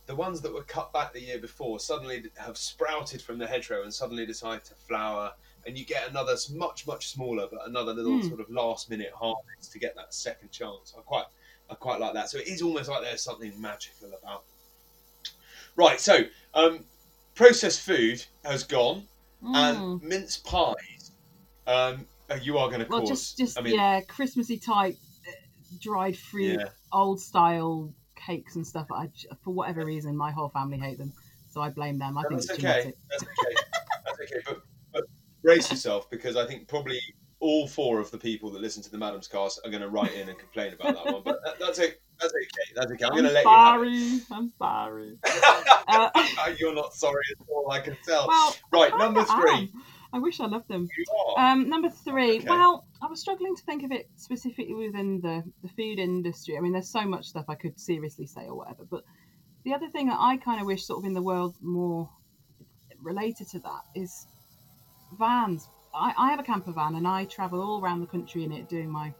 [0.06, 3.84] the ones that were cut back the year before suddenly have sprouted from the hedgerow
[3.84, 5.32] and suddenly decide to flower,
[5.66, 8.28] and you get another much much smaller but another little mm.
[8.28, 10.94] sort of last minute harvest to get that second chance.
[10.98, 11.26] I quite
[11.70, 12.28] I quite like that.
[12.28, 14.42] So it is almost like there's something magical about.
[15.76, 16.80] Right, so um,
[17.36, 19.06] processed food has gone
[19.42, 19.54] mm.
[19.54, 21.12] and mince pies.
[21.66, 23.08] Um, uh, you are going to well, cause.
[23.08, 25.32] just, just I mean, yeah, Christmassy type, uh,
[25.80, 26.68] dried fruit, yeah.
[26.92, 28.86] old style cakes and stuff.
[28.92, 29.08] I,
[29.42, 31.12] for whatever reason, my whole family hate them,
[31.50, 32.16] so I blame them.
[32.16, 32.92] I think that's it's okay.
[33.10, 33.54] That's okay.
[34.04, 34.42] that's okay.
[34.46, 35.04] But, but
[35.42, 37.00] brace yourself because I think probably
[37.40, 40.12] all four of the people that listen to the Maddams cast are going to write
[40.12, 41.22] in and complain about that one.
[41.24, 42.00] But that, that's it.
[42.20, 42.72] That's okay.
[42.76, 43.04] That's okay.
[43.04, 43.90] I'm, I'm going to let sorry.
[43.90, 44.18] you.
[44.20, 44.38] Sorry.
[44.38, 45.18] I'm sorry.
[45.88, 47.70] uh, You're not sorry at all.
[47.70, 48.28] I can tell.
[48.28, 49.50] Well, right, number three.
[49.50, 49.70] Am.
[50.12, 50.88] I wish I loved them.
[51.36, 52.38] Um, number three.
[52.38, 52.48] Okay.
[52.48, 56.58] Well, I was struggling to think of it specifically within the, the food industry.
[56.58, 58.84] I mean, there's so much stuff I could seriously say or whatever.
[58.90, 59.04] But
[59.64, 62.10] the other thing that I kind of wish sort of in the world more
[63.00, 64.26] related to that is
[65.18, 65.68] vans.
[65.94, 68.68] I, I have a camper van and I travel all around the country in it
[68.68, 69.12] doing my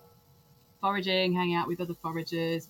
[0.80, 2.68] foraging, hanging out with other foragers,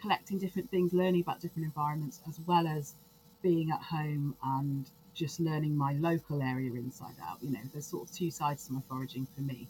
[0.00, 2.94] collecting different things, learning about different environments, as well as
[3.42, 7.38] being at home and just learning my local area inside out.
[7.40, 9.68] You know, there's sort of two sides to my foraging for me.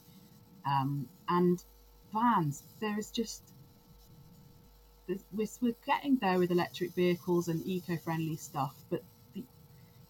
[0.66, 1.62] Um, and
[2.12, 3.42] vans, there is just
[5.32, 9.02] we're, getting there with electric vehicles and eco-friendly stuff, but
[9.34, 9.44] the,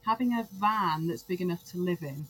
[0.06, 2.26] having a van that's big enough to live in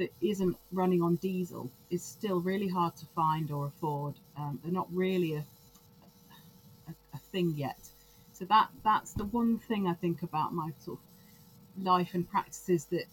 [0.00, 4.14] that isn't running on diesel is still really hard to find or afford.
[4.36, 5.44] Um, they're not really a,
[6.88, 7.78] a, a thing yet.
[8.32, 12.86] So that that's the one thing I think about my sort of life and practices
[12.86, 13.04] that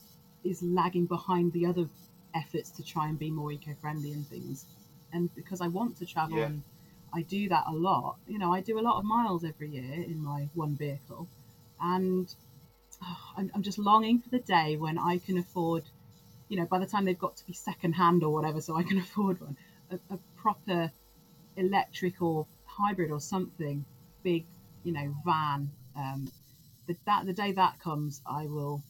[0.44, 1.88] is lagging behind the other
[2.34, 4.66] efforts to try and be more eco-friendly and things
[5.14, 6.46] and because i want to travel yeah.
[6.46, 6.62] and
[7.14, 9.94] i do that a lot you know i do a lot of miles every year
[9.94, 11.28] in my one vehicle
[11.82, 12.36] and
[13.04, 15.84] oh, I'm, I'm just longing for the day when i can afford
[16.50, 18.84] you know by the time they've got to be second hand or whatever so i
[18.84, 19.58] can afford one
[19.92, 20.92] a, a proper
[21.56, 23.84] electric or hybrid or something
[24.24, 24.46] big
[24.84, 26.28] you know van um,
[26.88, 28.82] the, that the day that comes, I will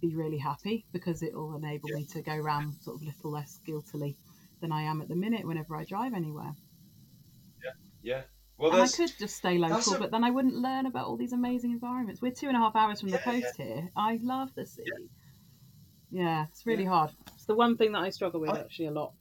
[0.00, 1.96] be really happy because it will enable yeah.
[1.96, 4.16] me to go around sort of a little less guiltily
[4.60, 6.52] than I am at the minute whenever I drive anywhere.
[7.64, 7.70] Yeah,
[8.02, 8.22] yeah.
[8.58, 9.98] Well, and I could just stay local, a...
[9.98, 12.22] but then I wouldn't learn about all these amazing environments.
[12.22, 13.64] We're two and a half hours from yeah, the coast yeah.
[13.64, 13.90] here.
[13.96, 14.84] I love the sea.
[16.10, 17.10] Yeah, it's really hard.
[17.34, 19.12] It's the one thing that I struggle with I, actually a lot.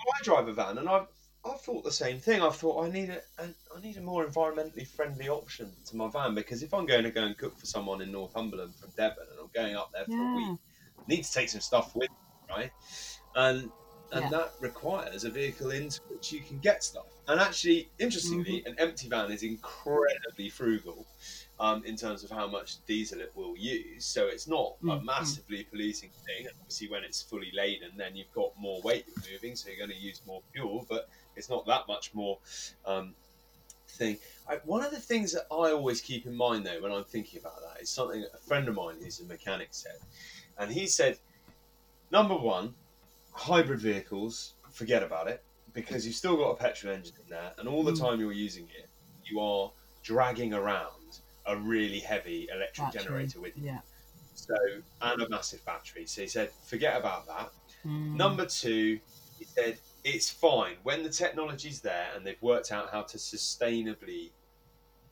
[0.00, 1.06] I drive a van, and I've
[1.44, 2.42] I've thought the same thing.
[2.42, 6.08] I've thought I need a, a I need a more environmentally friendly option to my
[6.08, 9.24] van because if I'm going to go and cook for someone in Northumberland from Devon
[9.30, 10.32] and I'm going up there for yeah.
[10.32, 10.58] a week,
[10.98, 12.16] I need to take some stuff with, me,
[12.50, 12.70] right?
[13.34, 13.70] And
[14.12, 14.30] and yeah.
[14.30, 17.06] that requires a vehicle into which you can get stuff.
[17.28, 18.72] And actually, interestingly, mm-hmm.
[18.72, 21.06] an empty van is incredibly frugal
[21.60, 24.04] um, in terms of how much diesel it will use.
[24.04, 26.46] So it's not a massively polluting thing.
[26.60, 29.90] Obviously, when it's fully laden, then you've got more weight you're moving, so you're going
[29.90, 30.86] to use more fuel.
[30.88, 32.38] But it's not that much more
[32.86, 33.14] um,
[33.88, 34.18] thing.
[34.48, 37.40] I, one of the things that I always keep in mind though when I'm thinking
[37.40, 39.96] about that is something a friend of mine who's a mechanic said,
[40.58, 41.18] and he said,
[42.10, 42.74] number one,
[43.32, 45.42] hybrid vehicles, forget about it
[45.74, 48.00] because you've still got a petrol engine in there, and all the Mm.
[48.00, 48.88] time you're using it,
[49.24, 49.70] you are
[50.02, 53.02] dragging around a really heavy electric Battery.
[53.02, 53.64] generator with you.
[53.64, 53.80] Yeah.
[54.34, 54.54] So
[55.02, 56.06] and a massive battery.
[56.06, 57.50] So he said, forget about that.
[57.84, 58.14] Mm.
[58.14, 59.00] Number two,
[59.38, 64.30] he said it's fine when the technology's there and they've worked out how to sustainably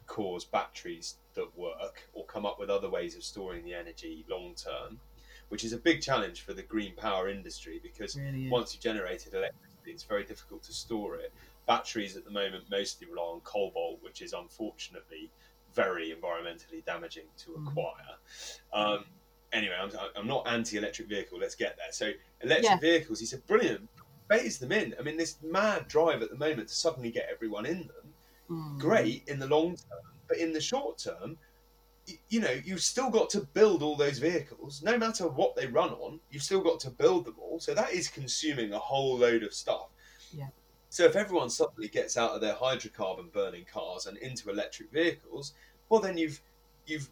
[0.07, 4.55] cause batteries that work or come up with other ways of storing the energy long
[4.55, 5.01] term,
[5.49, 9.35] which is a big challenge for the green power industry because really once you've generated
[9.35, 11.33] electricity, it's very difficult to store it.
[11.67, 15.31] Batteries at the moment mostly rely on cobalt, which is unfortunately
[15.77, 17.69] very environmentally damaging to Mm.
[17.69, 18.15] acquire.
[18.73, 19.05] Um,
[19.53, 21.39] anyway, I'm, I'm not anti-electric vehicle.
[21.39, 21.93] Let's get there.
[21.93, 22.79] So electric Yeah.
[22.79, 23.89] vehicles, he said, brilliant.
[24.29, 24.95] Phase them in.
[24.99, 28.15] I mean, this mad drive at the moment to suddenly get everyone in them,
[28.51, 28.79] Mm.
[28.79, 31.39] great in the long term, but in the short term,
[32.29, 35.91] you know, you've still got to build all those vehicles, no matter what they run
[35.95, 36.21] on.
[36.31, 39.53] You've still got to build them all, so that is consuming a whole load of
[39.53, 39.89] stuff.
[40.33, 40.49] Yeah.
[40.97, 45.53] So if everyone suddenly gets out of their hydrocarbon burning cars and into electric vehicles,
[45.91, 46.41] well, then you've
[46.87, 47.11] you've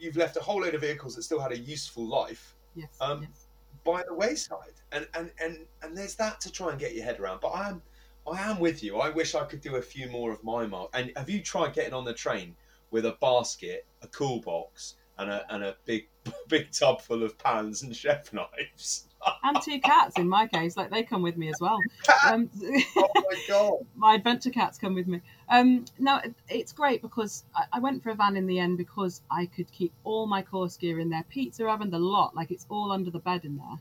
[0.00, 2.88] you've left a whole load of vehicles that still had a useful life Yes.
[3.00, 3.46] um, yes.
[3.84, 7.20] by the wayside, and and and and there's that to try and get your head
[7.20, 7.40] around.
[7.40, 7.82] But I am,
[8.28, 8.98] I am with you.
[8.98, 10.90] I wish I could do a few more of my mark.
[10.92, 12.56] And have you tried getting on the train
[12.90, 16.08] with a basket, a cool box, and a and a big
[16.48, 19.06] big tub full of pans and chef knives?
[19.42, 21.78] And two cats in my case, like they come with me as well.
[22.26, 22.48] Um,
[22.96, 23.74] oh my god!
[23.94, 25.20] my adventure cats come with me.
[25.48, 29.20] Um, no, it's great because I, I went for a van in the end because
[29.30, 32.66] I could keep all my course gear in there, pizza oven, the lot, like it's
[32.68, 33.78] all under the bed in there.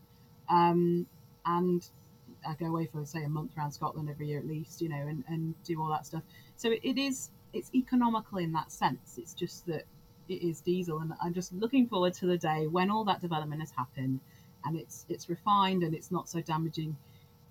[0.49, 1.05] Um,
[1.45, 1.87] and
[2.47, 5.07] I go away for say a month around Scotland every year at least, you know,
[5.07, 6.23] and, and do all that stuff.
[6.55, 9.17] So it, it is it's economical in that sense.
[9.17, 9.83] It's just that
[10.27, 13.61] it is diesel, and I'm just looking forward to the day when all that development
[13.61, 14.19] has happened
[14.65, 16.95] and it's it's refined and it's not so damaging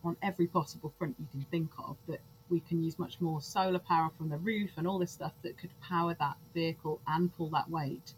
[0.04, 3.78] on every possible front you can think of that we can use much more solar
[3.78, 7.48] power from the roof and all this stuff that could power that vehicle and pull
[7.50, 8.14] that weight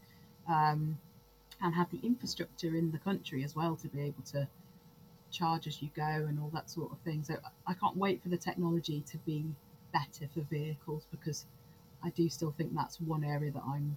[0.49, 0.99] um,
[1.63, 4.47] and have the infrastructure in the country as well to be able to
[5.31, 7.23] charge as you go and all that sort of thing.
[7.23, 7.37] So
[7.67, 9.45] i can't wait for the technology to be
[9.93, 11.47] better for vehicles because
[12.05, 13.97] i do still think that's one area that i'm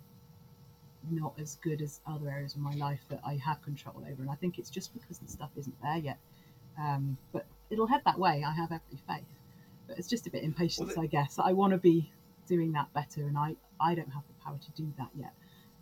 [1.12, 4.30] not as good as other areas of my life that i have control over and
[4.30, 6.18] i think it's just because the stuff isn't there yet
[6.78, 8.44] um, but it'll head that way.
[8.46, 9.26] I have every faith.
[9.88, 11.40] But it's just a bit impatience, Well, I guess.
[11.40, 12.12] I want to be
[12.48, 15.34] doing that better, and I, I don't have the power to do that yet.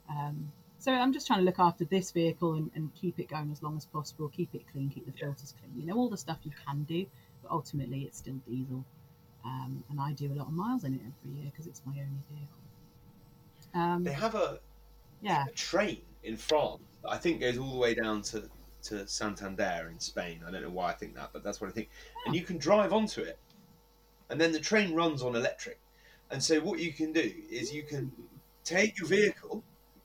[0.09, 3.51] Um, so I'm just trying to look after this vehicle and, and keep it going
[3.51, 5.79] as long as possible, keep it clean, keep the filters clean.
[5.79, 7.05] You know, all the stuff you can do,
[7.43, 8.83] but ultimately it's still diesel.
[9.45, 11.93] Um, and I do a lot of miles in it every year because it's my
[11.93, 12.57] only vehicle.
[13.73, 14.59] Um, They have a,
[15.21, 18.49] yeah, a train in France that I think goes all the way down to
[18.83, 20.41] to Santander in Spain.
[20.45, 21.89] I don't know why I think that, but that's what I think.
[22.25, 23.37] And you can drive onto it,
[24.29, 25.79] and then the train runs on electric.
[26.31, 28.11] And so what you can do is you can
[28.63, 29.63] take your vehicle,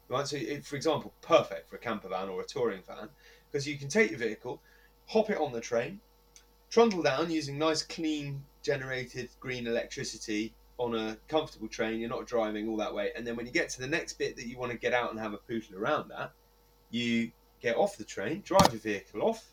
[0.09, 0.27] right?
[0.27, 3.09] So, if, for example, perfect for a camper van or a touring van,
[3.51, 4.61] because you can take your vehicle,
[5.07, 6.01] hop it on the train,
[6.69, 12.01] trundle down using nice, clean, generated green electricity on a comfortable train.
[12.01, 14.37] You're not driving all that way, and then when you get to the next bit
[14.37, 16.33] that you want to get out and have a poodle around that,
[16.91, 19.45] you get off the train, drive your vehicle off,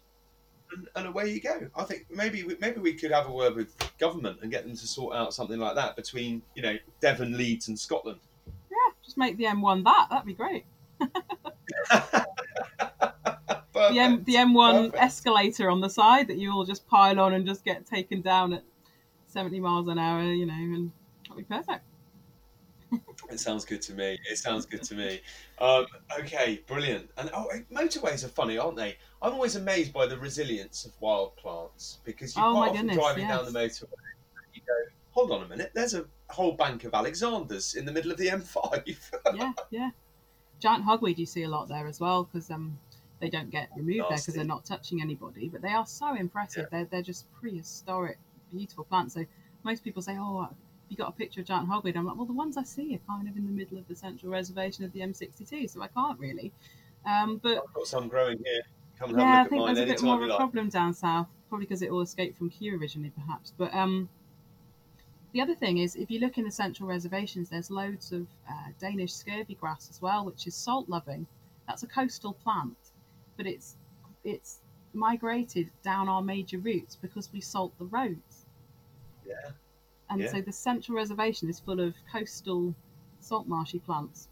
[0.76, 1.68] and, and away you go.
[1.76, 4.76] I think maybe we- maybe we could have a word with government and get them
[4.76, 8.20] to sort out something like that between you know Devon, Leeds, and Scotland.
[8.70, 10.08] yeah, just make the M1 that.
[10.10, 10.66] That'd be great.
[13.74, 15.04] the M the M1 Perfect.
[15.04, 18.54] escalator on the side that you all just pile on and just get taken down
[18.54, 18.64] at
[19.28, 20.92] 70 miles an hour, you know, and
[21.36, 21.86] that'd be perfect.
[23.30, 24.20] It sounds good to me.
[24.30, 25.22] It sounds good to me.
[25.60, 25.88] Um,
[26.20, 27.10] okay, brilliant.
[27.18, 28.98] And oh, eh, motorways are funny, aren't they?
[29.22, 32.98] I'm always amazed by the resilience of wild plants because you Oh, quite often goodness,
[32.98, 34.74] driving down the motorway, and you go,
[35.12, 38.28] "Hold on a minute, there's a whole bank of Alexanders in the middle of the
[38.28, 38.98] M5."
[39.36, 39.90] Yeah, yeah.
[40.60, 42.78] Giant hogweed you see a lot there as well because um,
[43.20, 46.68] they don't get removed there because they're not touching anybody, but they are so impressive.
[46.72, 48.18] They're, they're just prehistoric,
[48.52, 49.16] beautiful plants.
[49.16, 49.26] So
[49.64, 50.50] most people say, oh,
[50.94, 51.98] you got a picture of giant hogweed?
[51.98, 53.96] I'm like, well, the ones I see are kind of in the middle of the
[53.96, 56.52] central reservation of the M62, so I can't really.
[57.06, 58.62] Um, but I've got some growing here.
[59.00, 60.38] Come yeah, I have a look think there's a bit more of a like.
[60.38, 63.54] problem down south, probably because it all escaped from Kew originally, perhaps.
[63.58, 64.08] But um,
[65.34, 68.70] the other thing is, if you look in the central reservations, there's loads of uh,
[68.80, 71.26] Danish scurvy grass as well, which is salt loving.
[71.68, 72.78] That's a coastal plant,
[73.36, 73.76] but it's
[74.24, 74.60] it's
[74.94, 78.46] migrated down our major routes because we salt the roads.
[79.26, 79.52] Yeah.
[80.14, 80.32] And Yeah.
[80.32, 82.76] so the central reservation is full of coastal
[83.20, 84.28] salt marshy plants.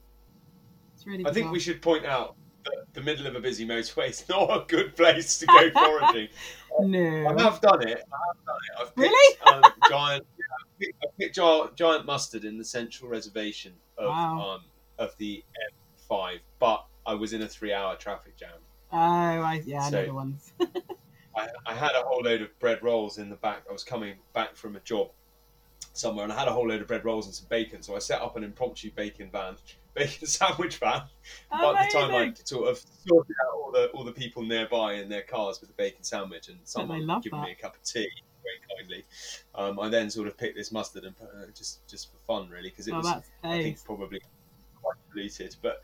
[0.93, 1.25] It's really.
[1.25, 4.49] I think we should point out that the middle of a busy motorway is not
[4.51, 6.29] a good place to go foraging.
[6.79, 7.27] No.
[7.27, 8.01] I have done it.
[8.13, 8.79] I have done it.
[8.79, 9.37] I've picked, Really?
[9.65, 10.25] um, giant.
[10.39, 14.39] Yeah, I picked, I picked giant, mustard in the central reservation of Wow.
[14.39, 14.61] um,
[14.97, 15.43] of the
[16.09, 18.57] M5, but I was in a three-hour traffic jam.
[18.93, 20.53] Oh, I, yeah, I know the ones.
[21.35, 23.63] I, I had a whole load of bread rolls in the back.
[23.69, 25.11] I was coming back from a job
[25.93, 27.81] somewhere, and I had a whole load of bread rolls and some bacon.
[27.81, 29.55] So I set up an impromptu bacon van,
[29.93, 31.03] bacon sandwich van.
[31.51, 32.45] By the time I Amazing.
[32.45, 32.77] sort of
[33.07, 36.47] sorted out all the all the people nearby in their cars with the bacon sandwich,
[36.49, 37.45] and someone giving that.
[37.45, 38.09] me a cup of tea
[38.43, 39.05] very kindly,
[39.53, 42.49] um, I then sort of picked this mustard and put, uh, just just for fun,
[42.49, 44.19] really, because it Oh, was I think probably
[44.81, 45.55] quite polluted.
[45.61, 45.81] But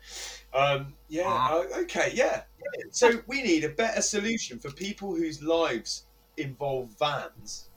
[0.52, 1.58] um, yeah, Ah.
[1.58, 2.42] uh, okay, yeah.
[2.90, 6.06] So we need a better solution for people whose lives
[6.36, 7.70] involve vans.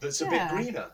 [0.00, 0.90] That's a bit greener.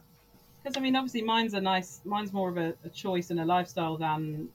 [0.63, 2.01] Because I mean, obviously, mine's a nice.
[2.05, 4.49] Mine's more of a, a choice and a lifestyle than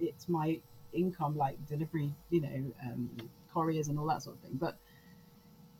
[0.00, 0.58] it's my
[0.92, 3.10] income, like delivery, you know, um,
[3.52, 4.58] couriers and all that sort of thing.
[4.60, 4.76] But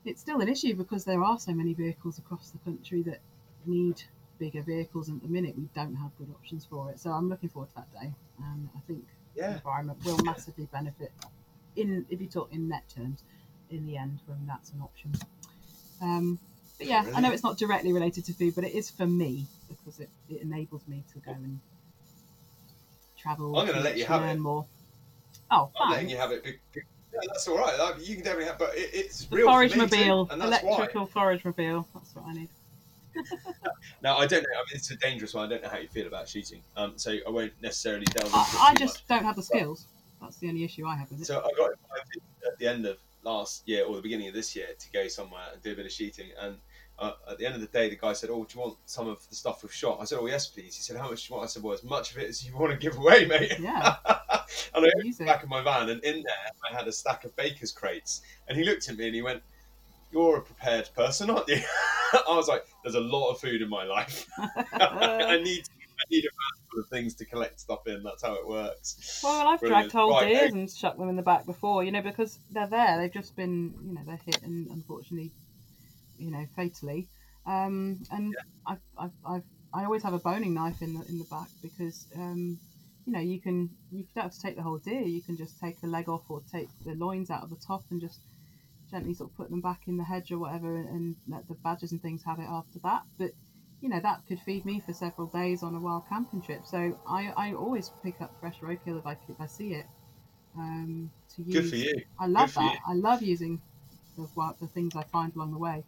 [0.04, 3.20] it's still an issue because there are so many vehicles across the country that
[3.66, 4.02] need
[4.38, 7.00] bigger vehicles, and at the minute we don't have good options for it.
[7.00, 9.04] So I'm looking forward to that day, and I think
[9.36, 11.12] the environment will massively benefit
[11.76, 13.22] in if you talk in net terms
[13.70, 15.12] in the end when that's an option.
[16.00, 16.38] Um,
[16.84, 19.46] but yeah, I know it's not directly related to food, but it is for me
[19.68, 21.60] because it, it enables me to go and
[23.16, 23.56] travel.
[23.58, 24.40] I'm gonna let you have learn it.
[24.40, 24.66] more.
[25.50, 26.44] Oh, I'm letting you have it.
[26.74, 27.94] Yeah, that's all right.
[28.00, 30.34] You can definitely have, but it, it's The real for forage too, mobile, why.
[30.46, 31.86] electrical forage mobile.
[31.94, 32.48] That's what I need.
[34.02, 34.48] Now I don't know.
[34.54, 35.46] I mean, it's a dangerous one.
[35.46, 36.60] I don't know how you feel about shooting.
[36.76, 39.42] Um, so I won't necessarily delve into it I, I too just don't have the
[39.42, 39.86] skills.
[40.20, 41.26] That's the only issue I have with it.
[41.26, 44.54] So I got invited at the end of last year or the beginning of this
[44.54, 46.28] year to go somewhere and do a bit of shooting.
[46.38, 46.58] And
[46.98, 49.08] uh, at the end of the day, the guy said, "Oh, do you want some
[49.08, 51.32] of the stuff we've shot?" I said, "Oh, yes, please." He said, "How much do
[51.32, 53.24] you want?" I said, "Well, as much of it as you want to give away,
[53.24, 53.96] mate." Yeah.
[54.74, 57.24] and I opened the back of my van, and in there I had a stack
[57.24, 58.22] of baker's crates.
[58.46, 59.42] And he looked at me and he went,
[60.12, 61.60] "You're a prepared person, aren't you?"
[62.12, 64.28] I was like, "There's a lot of food in my life.
[64.72, 68.02] I need, I need a of things to collect stuff in.
[68.02, 69.90] That's how it works." Well, I've Brilliant.
[69.90, 72.66] dragged whole Right, deers and shut them in the back before, you know, because they're
[72.68, 72.98] there.
[72.98, 75.32] They've just been, you know, they're hit and unfortunately,
[76.18, 77.08] you know, fatally.
[77.46, 78.34] Um, and
[78.66, 79.44] I've, I've, I've,
[79.74, 82.60] I always have a boning knife in the in the back because, um,
[83.06, 85.02] you know, you can you don't have to take the whole deer.
[85.02, 87.84] You can just take a leg off or take the loins out of the top
[87.90, 88.20] and just
[88.90, 91.54] gently sort of put them back in the hedge or whatever, and, and let the
[91.54, 93.02] badgers and things have it after that.
[93.18, 93.32] But
[93.84, 96.62] you know that could feed me for several days on a wild camping trip.
[96.64, 99.84] So I, I always pick up fresh roadkill if I if I see it.
[100.56, 101.54] Um, to use.
[101.54, 102.02] Good for you.
[102.18, 102.72] I love that.
[102.72, 102.78] you.
[102.88, 103.60] I love using
[104.16, 104.26] the
[104.58, 105.84] the things I find along the way.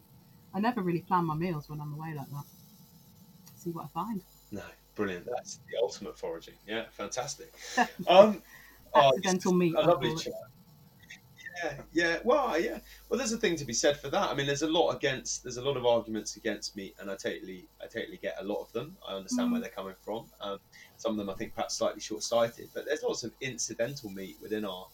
[0.53, 2.45] I never really plan my meals when I'm away like that.
[3.55, 4.21] See what I find.
[4.51, 4.61] No,
[4.93, 5.25] brilliant.
[5.25, 6.55] That's the ultimate foraging.
[6.67, 7.51] Yeah, fantastic.
[8.07, 8.43] Um,
[8.93, 9.75] oh, Accidental meat.
[9.75, 10.33] a I lovely it.
[11.63, 12.17] Yeah, yeah.
[12.23, 12.79] Well, yeah.
[13.09, 14.29] Well, there's a thing to be said for that.
[14.29, 15.43] I mean, there's a lot against.
[15.43, 18.61] There's a lot of arguments against meat, and I totally, I totally get a lot
[18.61, 18.97] of them.
[19.07, 19.63] I understand where Mm.
[19.63, 20.25] they're coming from.
[20.41, 20.59] Um,
[20.97, 22.69] some of them, I think, perhaps slightly short-sighted.
[22.73, 24.87] But there's lots of incidental meat within our,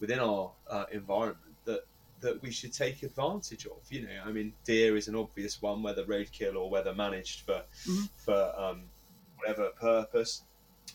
[0.00, 1.80] within our uh, environment that
[2.22, 3.78] that we should take advantage of.
[3.90, 7.62] You know, I mean, deer is an obvious one, whether roadkill or whether managed for
[7.86, 8.08] Mhm.
[8.16, 8.84] for um,
[9.36, 10.42] whatever purpose.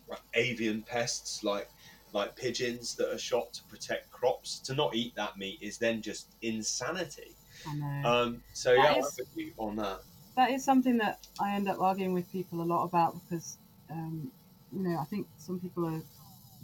[0.07, 1.69] Like avian pests like
[2.13, 4.59] like pigeons that are shot to protect crops.
[4.59, 7.35] To not eat that meat is then just insanity.
[7.67, 8.09] I know.
[8.09, 10.01] Um, so That yeah, is- I'm with you on that.
[10.35, 13.57] that is something that I end up arguing with people a lot about because,
[13.89, 14.31] um,
[14.71, 16.01] you know, I think some people are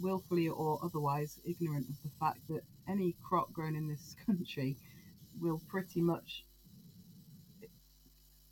[0.00, 4.76] willfully or otherwise ignorant of the fact that any crop grown in this country
[5.40, 6.44] will pretty much,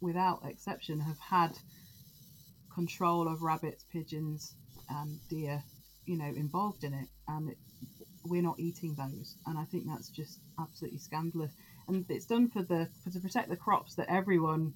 [0.01, 1.53] without exception, have had
[2.73, 4.55] control of rabbits, pigeons,
[4.89, 5.65] and deer,
[6.07, 7.59] you know, involved in it, and it,
[8.25, 11.53] we're not eating those, and I think that's just absolutely scandalous.
[11.89, 14.75] And it's done for the for to protect the crops that everyone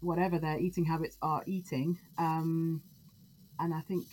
[0.00, 1.98] whatever their eating habits are eating.
[2.18, 2.82] Um,
[3.58, 4.06] and I think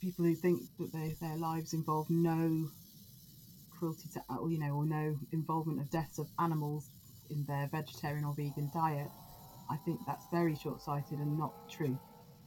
[0.00, 2.68] people who think that they, their lives involve no
[3.78, 6.88] cruelty to, you know, or no involvement of deaths of animals
[7.30, 9.10] in their vegetarian or vegan diet,
[9.70, 11.98] I think that's very short-sighted and not true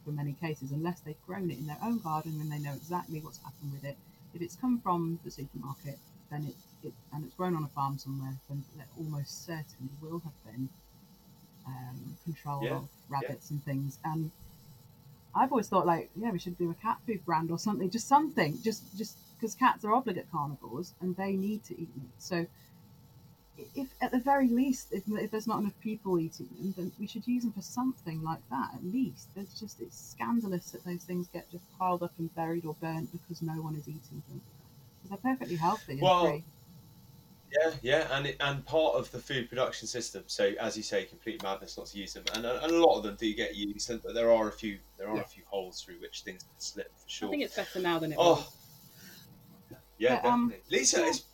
[0.08, 3.20] for many cases, unless they've grown it in their own garden and they know exactly
[3.20, 3.96] what's happened with it.
[4.34, 5.98] If it's come from the supermarket,
[6.30, 10.20] then it, it and it's grown on a farm somewhere, then there almost certainly will
[10.20, 10.70] have been
[11.66, 13.98] um, control Yeah, of rabbits and things.
[14.02, 14.30] And
[15.34, 18.08] I've always thought, like, yeah, we should do a cat food brand or something, just
[18.08, 22.10] something, just just because cats are obligate carnivores and they need to eat meat.
[22.18, 22.46] So,
[23.74, 27.06] if at the very least, if, if there's not enough people eating them, then we
[27.06, 28.70] should use them for something like that.
[28.74, 32.64] At least, there's just it's scandalous that those things get just piled up and buried
[32.64, 34.40] or burnt because no one is eating them.
[35.02, 36.44] Because they're perfectly healthy and Well, free.
[37.50, 40.24] Yeah, yeah, and it, and part of the food production system.
[40.26, 43.04] So as you say, complete madness not to use them, and, and a lot of
[43.04, 43.90] them do get used.
[44.04, 45.22] But there are a few there are Yeah.
[45.22, 47.28] a few holes through which things can slip for sure.
[47.28, 49.78] I think it's better now than it Oh, was.
[49.96, 50.78] yeah, But, um, definitely.
[50.78, 51.08] Lisa, yeah.
[51.08, 51.24] it's,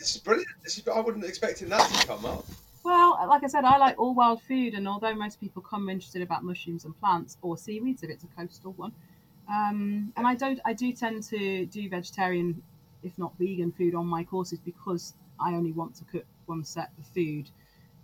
[0.00, 0.48] this is brilliant.
[0.64, 2.44] This is, I wouldn't expect it that to come up.
[2.82, 6.22] Well, like I said, I like all wild food, and although most people come interested
[6.22, 8.92] about mushrooms and plants or seaweeds, if it's a coastal one,
[9.48, 12.62] um, and I don't, I do tend to do vegetarian,
[13.02, 16.90] if not vegan, food on my courses because I only want to cook one set
[16.98, 17.50] of food,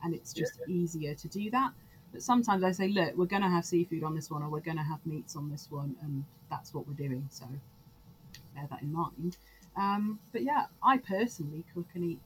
[0.05, 1.73] and it's just easier to do that.
[2.13, 4.61] But sometimes I say, look, we're going to have seafood on this one, or we're
[4.61, 7.27] going to have meats on this one, and that's what we're doing.
[7.31, 7.47] So
[8.55, 9.39] bear that in mind.
[9.77, 12.21] Um, but yeah, I personally cook and eat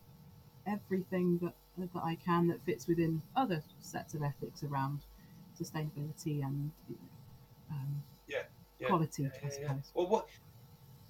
[0.67, 5.01] everything that that I can that fits within other sets of ethics around
[5.59, 7.09] sustainability and you know,
[7.77, 8.45] um, Yeah,
[8.79, 9.75] yeah, quality, Yeah, I yeah, yeah.
[9.75, 9.93] suppose.
[9.95, 10.29] Well, what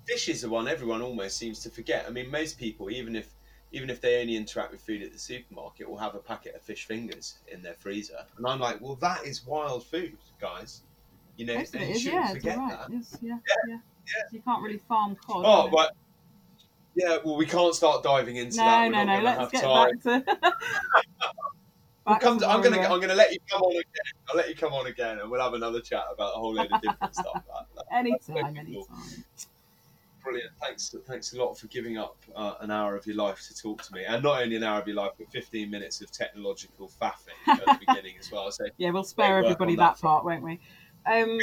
[0.06, 2.06] fish is the one everyone almost seems to forget.
[2.06, 3.36] I mean, most people, even if
[3.72, 6.62] even if they only interact with food at the supermarket, will have a packet of
[6.64, 10.84] fish fingers in their freezer, and I'm like, well, that is wild food, guys.
[11.36, 12.78] You know, Most of and it you shouldn't yeah, forget right.
[12.78, 12.88] that.
[12.88, 13.80] Yes, yeah, Yeah, yeah,
[14.30, 15.52] You can't really farm cod.
[15.52, 15.76] Oh, you?
[16.94, 18.86] Yeah, well, we can't start diving into no, that.
[18.86, 19.22] We're no, no.
[19.22, 19.98] Let's have get time.
[19.98, 20.52] back to.
[22.06, 23.84] Back come to to- I'm gonna I'm gonna let you come on again.
[24.28, 26.72] I'll let you come on again, and we'll have another chat about a whole load
[26.72, 27.34] of different stuff.
[27.34, 28.84] That, that, anytime, anytime.
[30.24, 30.50] brilliant.
[30.60, 33.82] Thanks, thanks a lot for giving up uh, an hour of your life to talk
[33.82, 36.90] to me, and not only an hour of your life, but 15 minutes of technological
[37.00, 38.50] faffing at the beginning as well.
[38.50, 40.58] So Yeah, we'll spare everybody that, that part, won't we?
[41.06, 41.38] Um,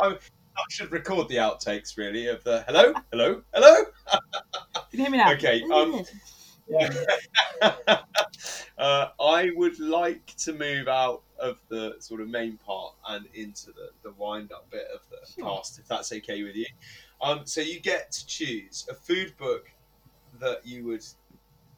[0.56, 3.84] I, should record the outtakes really of the hello, hello, hello.
[4.10, 4.20] can
[4.92, 5.32] you hear me now?
[5.32, 6.04] Okay, um,
[8.78, 13.66] uh, I would like to move out of the sort of main part and into
[13.66, 15.44] the, the wind up bit of the Sure.
[15.44, 16.66] cast, if that's okay with you.
[17.20, 19.70] Um, so you get to choose a food book
[20.40, 21.04] that you would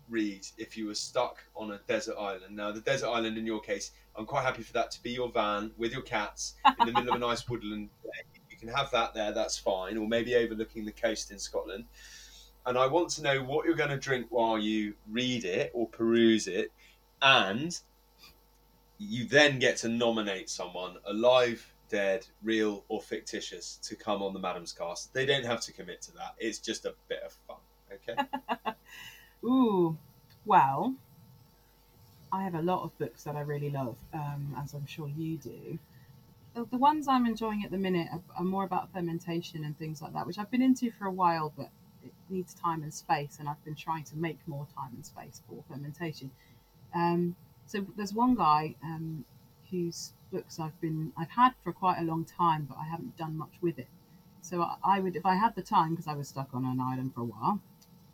[0.09, 2.57] read if you were stuck on a desert island.
[2.57, 5.31] Now, the desert island in your case, I'm quite happy for that to be your
[5.31, 7.91] van with your cats in the middle of a nice woodland.
[8.61, 11.85] You can have that there, that's fine, or maybe overlooking the coast in Scotland.
[12.67, 15.87] And I want to know what you're going to drink while you read it or
[15.87, 16.73] peruse it,
[17.23, 17.79] and
[18.99, 24.41] you then get to nominate someone, alive, dead, real, or fictitious, to come on the
[24.41, 25.15] Maddams cast.
[25.15, 26.35] They don't have to commit to that.
[26.39, 27.57] It's just a bit of fun.
[27.93, 28.75] Okay.
[29.45, 29.97] Ooh,
[30.45, 30.95] well,
[32.33, 35.37] I have a lot of books that I really love, um, as I'm sure you
[35.37, 35.79] do.
[36.59, 40.03] The, the ones I'm enjoying at the minute are, are more about fermentation and things
[40.03, 41.69] like that, which I've been into for a while, but
[42.05, 45.41] it needs time and space, and I've been trying to make more time and space
[45.47, 46.33] for fermentation.
[46.93, 47.37] Um,
[47.67, 49.25] so there's one guy um,
[49.71, 53.39] whose books I've been I've had for quite a long time, but I haven't done
[53.39, 53.87] much with it.
[54.41, 56.81] So I, I would, if I had the time, because I was stuck on an
[56.81, 57.61] island for a while,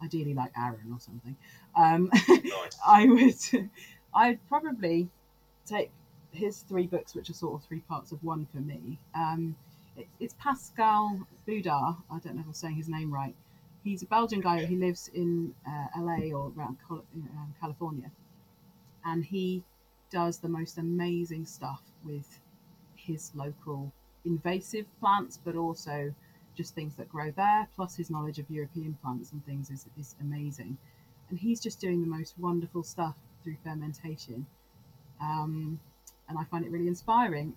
[0.02, 1.36] ideally like Arran or something.
[1.74, 2.78] Um, Nice.
[2.86, 3.70] I would,
[4.14, 5.08] I'd probably
[5.64, 5.90] take
[6.34, 8.98] his three books, which are sort of three parts of one for me.
[9.14, 9.56] Um,
[9.96, 11.96] it, it's Pascal Baudar.
[12.10, 13.34] I don't know if I'm saying his name right.
[13.82, 14.64] He's a Belgian guy.
[14.64, 18.10] He lives in uh, LA or around Col- um, California,
[19.04, 19.62] and he
[20.10, 22.40] does the most amazing stuff with
[22.96, 23.92] his local
[24.24, 26.14] invasive plants, but also
[26.56, 27.68] just things that grow there.
[27.74, 30.78] Plus, his knowledge of European plants and things is, is amazing.
[31.28, 34.46] And he's just doing the most wonderful stuff through fermentation.
[35.20, 35.80] Um,
[36.28, 37.54] and I find it really inspiring.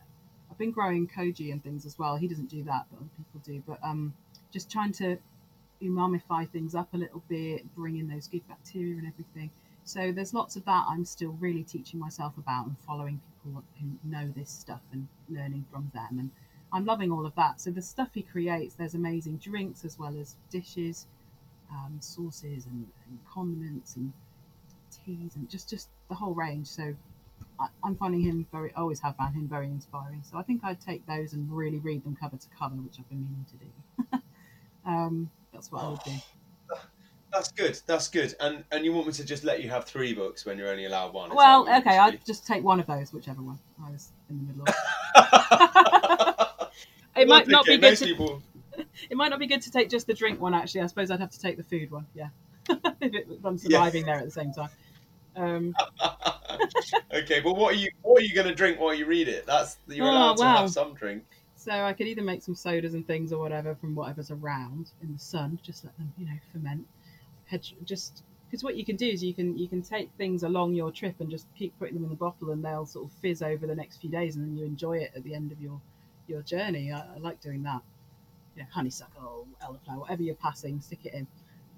[0.49, 2.15] I've been growing koji and things as well.
[2.15, 3.63] He doesn't do that, but other people do.
[3.67, 4.13] But um,
[4.51, 5.17] just trying to
[5.81, 9.51] umamify things up a little bit, bring in those good bacteria and everything.
[9.83, 14.09] So there's lots of that I'm still really teaching myself about and following people who
[14.09, 16.19] know this stuff and learning from them.
[16.19, 16.31] And
[16.73, 17.61] I'm loving all of that.
[17.61, 21.07] So the stuff he creates, there's amazing drinks as well as dishes,
[21.71, 24.11] um, sauces and, and condiments and
[24.91, 26.67] teas and just just the whole range.
[26.67, 26.95] So
[27.59, 30.23] I, I'm finding him very, always have found him very inspiring.
[30.29, 33.09] So I think I'd take those and really read them cover to cover, which I've
[33.09, 34.21] been meaning to do.
[34.85, 36.11] um, that's what I would do.
[37.33, 37.79] That's good.
[37.85, 38.35] That's good.
[38.39, 40.85] And and you want me to just let you have three books when you're only
[40.85, 41.29] allowed one?
[41.29, 44.43] Is Well, okay, I'd just take one of those, whichever one I was in the
[44.45, 44.73] middle of.
[47.17, 48.05] It might not be good to.
[48.05, 48.41] people.
[49.09, 50.53] It might not be good to take just the drink one.
[50.53, 52.05] Actually, I suppose I'd have to take the food one.
[52.13, 52.29] Yeah,
[52.69, 53.57] if, it, if I'm Yeah.
[53.57, 54.69] surviving there at the same time.
[55.37, 55.75] Um,
[57.13, 59.45] okay, but what are you what are you going to drink while you read it?
[59.45, 60.57] That's you're Oh, allowed to wow.
[60.61, 61.23] have some drink.
[61.55, 65.13] so I could either make some sodas and things or whatever from whatever's around in
[65.13, 65.59] the sun.
[65.63, 66.87] Just let them, you know, ferment.
[67.45, 70.73] Hedge, just because what you can do is you can you can take things along
[70.73, 73.41] your trip and just keep putting them in the bottle and they'll sort of fizz
[73.41, 75.79] over the next few days and then you enjoy it at the end of your
[76.27, 76.91] your journey.
[76.91, 77.81] I, I like doing that.
[78.57, 81.27] Yeah, honeysuckle, elderflower, whatever you're passing, stick it in.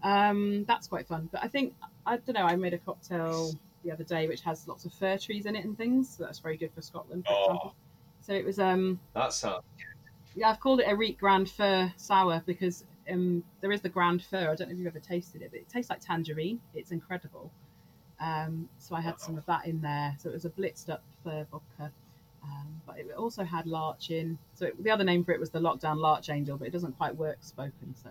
[0.04, 1.30] Um, that's quite fun.
[1.32, 1.74] But I think
[2.06, 2.46] I don't know.
[2.46, 5.66] I made a cocktail the other day which has lots of fir trees in it
[5.66, 6.16] and things.
[6.18, 7.44] So that's very good for Scotland, for Oh.
[7.44, 7.76] example.
[8.22, 9.64] So it was um That sounds.
[10.36, 14.24] yeah I've called it a Reek Grand Fir sour because um there is the Grand
[14.24, 14.50] Fir.
[14.50, 16.60] I don't know if you've ever tasted it, but it tastes like tangerine.
[16.74, 17.52] It's incredible.
[18.22, 20.16] Um, so I had some of that in there.
[20.20, 21.92] So it was a blitzed up fir vodka.
[22.44, 24.38] Um, but it also had larch in.
[24.56, 26.98] So it, the other name for it was the Lockdown Larch Angel, but it doesn't
[26.98, 27.96] quite work spoken.
[28.02, 28.10] So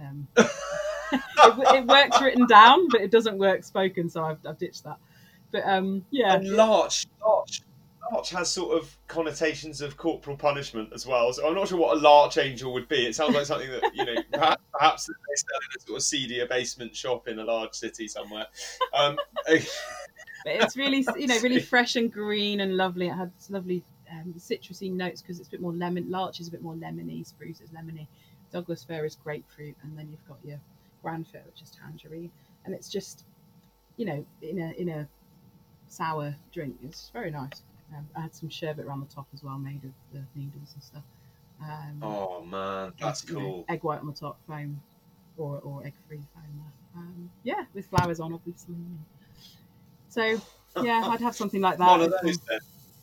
[0.00, 0.28] um,
[1.12, 1.22] it,
[1.76, 4.08] it works written down, but it doesn't work spoken.
[4.08, 4.98] So I've, I've ditched that.
[5.52, 7.62] But um, yeah, And larch, larch,
[8.12, 11.32] larch has sort of connotations of corporal punishment as well.
[11.32, 13.06] So I'm not sure what a larch angel would be.
[13.06, 16.02] It sounds like something that you know, perhaps, perhaps they sell in a sort of
[16.02, 18.46] seedier basement shop in a large city somewhere.
[18.92, 19.62] Um, but
[20.44, 23.06] it's really you know really fresh and green and lovely.
[23.06, 26.10] It had lovely um, citrusy notes because it's a bit more lemon.
[26.10, 27.26] Larch is a bit more lemony.
[27.26, 28.06] Spruce is lemony.
[28.52, 30.60] Douglas fir is grapefruit, and then you've got your
[31.04, 32.30] grand fir, which is tangerine.
[32.64, 33.24] And it's just
[33.96, 35.08] you know in a in a
[35.88, 36.76] sour drink.
[36.82, 37.62] It's very nice.
[37.94, 40.82] Um, I had some sherbet around the top as well, made of the needles and
[40.82, 41.02] stuff.
[41.62, 43.64] Um, oh man, that's you know, cool.
[43.68, 44.80] egg white on the top, foam,
[45.36, 46.64] or, or egg free foam.
[46.96, 48.74] Um, yeah, with flowers on, obviously.
[50.08, 50.40] So
[50.82, 51.86] yeah, I'd have something like that.
[51.86, 52.58] One of those then.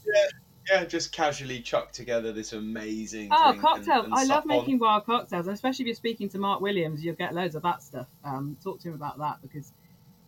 [0.06, 0.40] Yeah,
[0.70, 3.30] yeah, just casually chuck together this amazing.
[3.32, 4.06] Oh, drink cocktails!
[4.06, 7.04] And, and I love making wild cocktails, and especially if you're speaking to Mark Williams,
[7.04, 8.08] you'll get loads of that stuff.
[8.24, 9.72] Um, talk to him about that because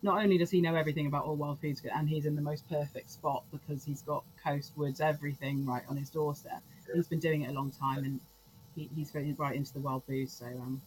[0.02, 2.68] not only does he know everything about all wild foods, and he's in the most
[2.68, 6.62] perfect spot because he's got coast, woods, everything right on his doorstep.
[6.88, 6.94] Yeah.
[6.96, 8.20] He's been doing it a long time, and
[8.74, 10.32] he, he's very right into the wild booze.
[10.32, 10.82] So um,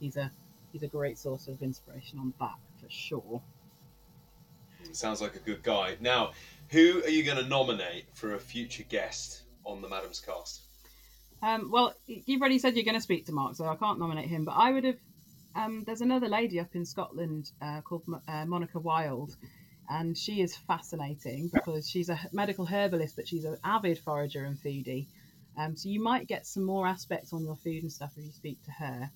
[0.00, 0.30] he's a
[0.72, 3.40] he's a great source of inspiration on that for sure.
[4.92, 5.96] Sounds like a good guy.
[6.00, 6.32] Now,
[6.70, 10.62] who are you going to nominate for a future guest on the Maddams Cast?
[11.42, 14.28] Um, well, you've already said you're going to speak to Mark, so I can't nominate
[14.28, 14.44] him.
[14.44, 14.98] But I would have.
[15.56, 19.34] Um, there's another lady up in Scotland uh, called Mo- uh, Monica Wilde,
[19.88, 24.56] and she is fascinating because she's a medical herbalist, but she's an avid forager and
[24.56, 25.06] foodie.
[25.58, 28.30] Um, so you might get some more aspects on your food and stuff if you
[28.30, 29.10] speak to her.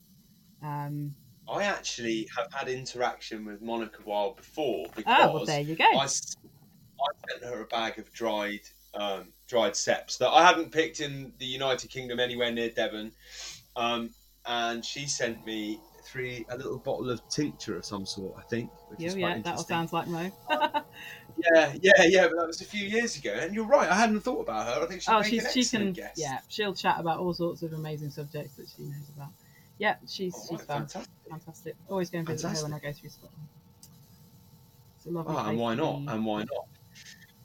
[0.62, 1.14] Um,
[1.48, 5.84] I actually have had interaction with Monica Wilde before because oh, well, there you go.
[5.84, 6.36] I, s-
[7.00, 8.60] I sent her a bag of dried
[8.94, 13.12] um, dried ceps that I hadn't picked in the United Kingdom anywhere near Devon,
[13.76, 14.10] um,
[14.46, 18.34] and she sent me three a little bottle of tincture of some sort.
[18.38, 18.70] I think.
[18.88, 20.30] Which Yeah, yeah, that all sounds like Mo.
[21.36, 23.90] Yeah, yeah, yeah, but that was a few years ago, and you're right.
[23.90, 24.84] I hadn't thought about her.
[24.84, 26.18] I think oh, she's an she excellent can guest.
[26.18, 29.30] yeah, she'll chat about all sorts of amazing subjects that she knows about.
[29.78, 31.12] Yeah, she's Oh, she's fantastic.
[31.28, 31.74] Fantastic.
[31.88, 33.48] Always going to visit her when I go through Scotland.
[34.96, 36.02] It's a lovely Oh, and why not?
[36.06, 36.66] And why not?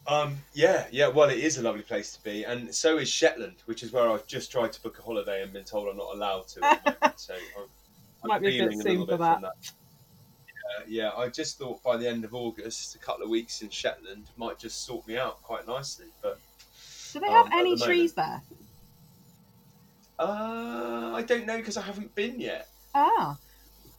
[0.09, 1.07] Um, yeah, yeah.
[1.07, 4.09] Well, it is a lovely place to be, and so is Shetland, which is where
[4.09, 6.61] I've just tried to book a holiday and been told I'm not allowed to.
[6.61, 7.65] Moment, so I'm,
[8.23, 9.53] I'm Might be a bit feeling a for from that.
[10.79, 11.11] Yeah, yeah.
[11.15, 14.57] I just thought by the end of August, a couple of weeks in Shetland might
[14.57, 16.07] just sort me out quite nicely.
[16.23, 16.39] But
[17.13, 18.41] Do they um, have at any the trees there?
[20.17, 22.67] uh, I don't know because I haven't been yet.
[22.95, 23.37] Ah,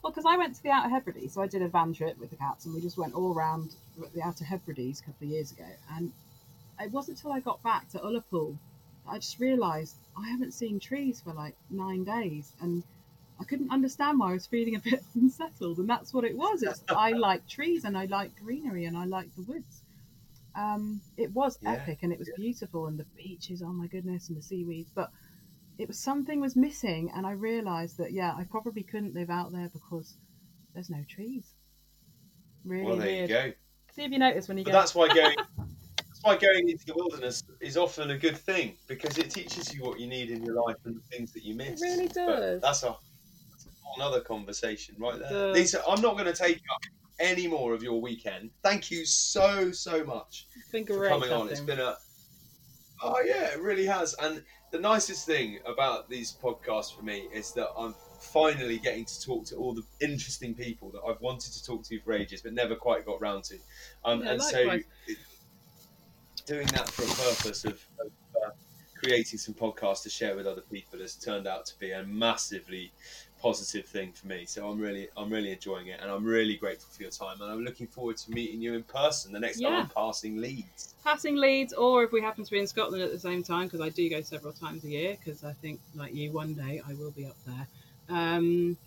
[0.01, 2.29] well, because I went to the Outer Hebrides, so I did a van trip with
[2.31, 3.75] the cats, and we just went all around
[4.15, 5.67] the Outer Hebrides a couple of years ago.
[5.91, 6.11] And
[6.79, 8.57] it wasn't until I got back to Ullapool
[9.05, 12.83] that I just realised I haven't seen trees for like nine days, and
[13.39, 15.77] I couldn't understand why I was feeling a bit unsettled.
[15.77, 16.63] And that's what it was.
[16.63, 19.81] It's I like trees, and I like greenery, and I like the woods.
[20.55, 22.35] Um, it was Yeah, epic, and it was yeah.
[22.35, 23.61] beautiful, and the beaches.
[23.61, 25.11] Oh my goodness, and the seaweeds, but
[25.81, 29.51] it was something was missing and i realized that yeah i probably couldn't live out
[29.51, 30.17] there because
[30.73, 31.55] there's no trees
[32.63, 33.51] really well, there weird you go.
[33.93, 35.35] see if you notice when you But go that's why going.
[35.97, 39.81] That's why going into the wilderness is often a good thing because it teaches you
[39.83, 41.81] what you need in your life and the things that you miss.
[41.81, 42.61] really does.
[42.61, 42.95] that's a
[43.49, 45.51] that's a whole other conversation right there.
[45.51, 46.81] Lisa, I'm not going to take up
[47.19, 48.51] any more of your weekend.
[48.61, 51.49] Thank you so so much for coming on.
[51.49, 51.95] It's been a
[53.03, 54.15] oh yeah, it really has.
[54.21, 59.21] And the nicest thing about these podcasts for me is that I'm finally getting to
[59.21, 62.53] talk to all the interesting people that I've wanted to talk to for ages, but
[62.53, 63.55] never quite got round to.
[64.05, 64.83] Um, Yeah, and so likewise.
[65.07, 65.17] it-
[66.45, 68.11] doing that for a purpose of, of
[68.43, 68.49] uh,
[68.97, 72.91] creating some podcasts to share with other people has turned out to be a massively
[73.41, 74.45] positive thing for me.
[74.45, 77.51] So I'm really, I'm really enjoying it, and I'm really grateful for your time, and
[77.51, 80.95] I'm looking forward to meeting you in person the next time I'm passing Leeds.
[81.03, 83.81] passing Leeds or if we happen to be in scotland at the same time because
[83.81, 86.93] i do go several times a year because i think like you one day i
[86.93, 87.67] will be up there
[88.09, 88.77] um,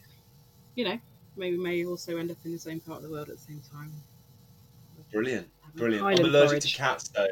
[0.76, 0.98] you know
[1.36, 3.61] maybe may also end up in the same part of the world at the same
[3.72, 3.90] time
[5.12, 6.05] Brilliant, brilliant.
[6.07, 6.72] I'm allergic forage.
[6.72, 7.22] to cats, though.
[7.24, 7.28] I'm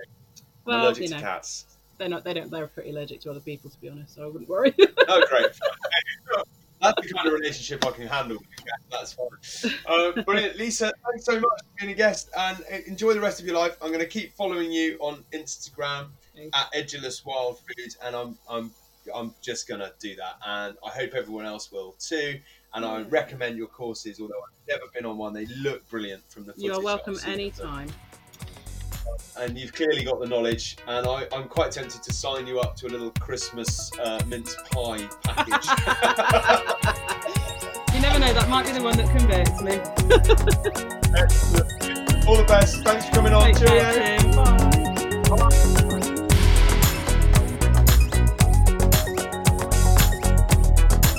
[0.65, 1.67] well allergic you to know cats.
[1.99, 4.27] they're not they don't they're pretty allergic to other people to be honest so i
[4.27, 4.75] wouldn't worry
[5.09, 5.47] Oh, great.
[6.83, 8.39] That's the kind of relationship I can handle.
[8.91, 9.73] That's fine.
[9.87, 10.93] Uh, brilliant, Lisa.
[11.09, 13.77] Thanks so much for being a guest, and uh, enjoy the rest of your life.
[13.81, 16.09] I'm going to keep following you on Instagram
[16.53, 18.73] at Edulis Wild Foods, and I'm I'm
[19.15, 22.41] I'm just going to do that, and I hope everyone else will too.
[22.75, 25.35] And I recommend your courses, although I've never been on one.
[25.35, 26.55] They look brilliant from the.
[26.57, 27.69] You are welcome I've seen of them.
[27.69, 27.89] anytime.
[29.39, 30.77] And you've clearly got the knowledge.
[30.87, 34.55] And I, I'm quite tempted to sign you up to a little Christmas uh, mince
[34.71, 35.69] pie package.
[37.95, 39.73] You never know, that might be the one that converts me.
[41.15, 42.27] Excellent.
[42.27, 42.83] All the best.
[42.83, 43.53] Thanks for coming on.
[43.53, 44.19] Take care, Cheerio.
[44.19, 45.37] Tim.
[45.37, 45.89] Bye.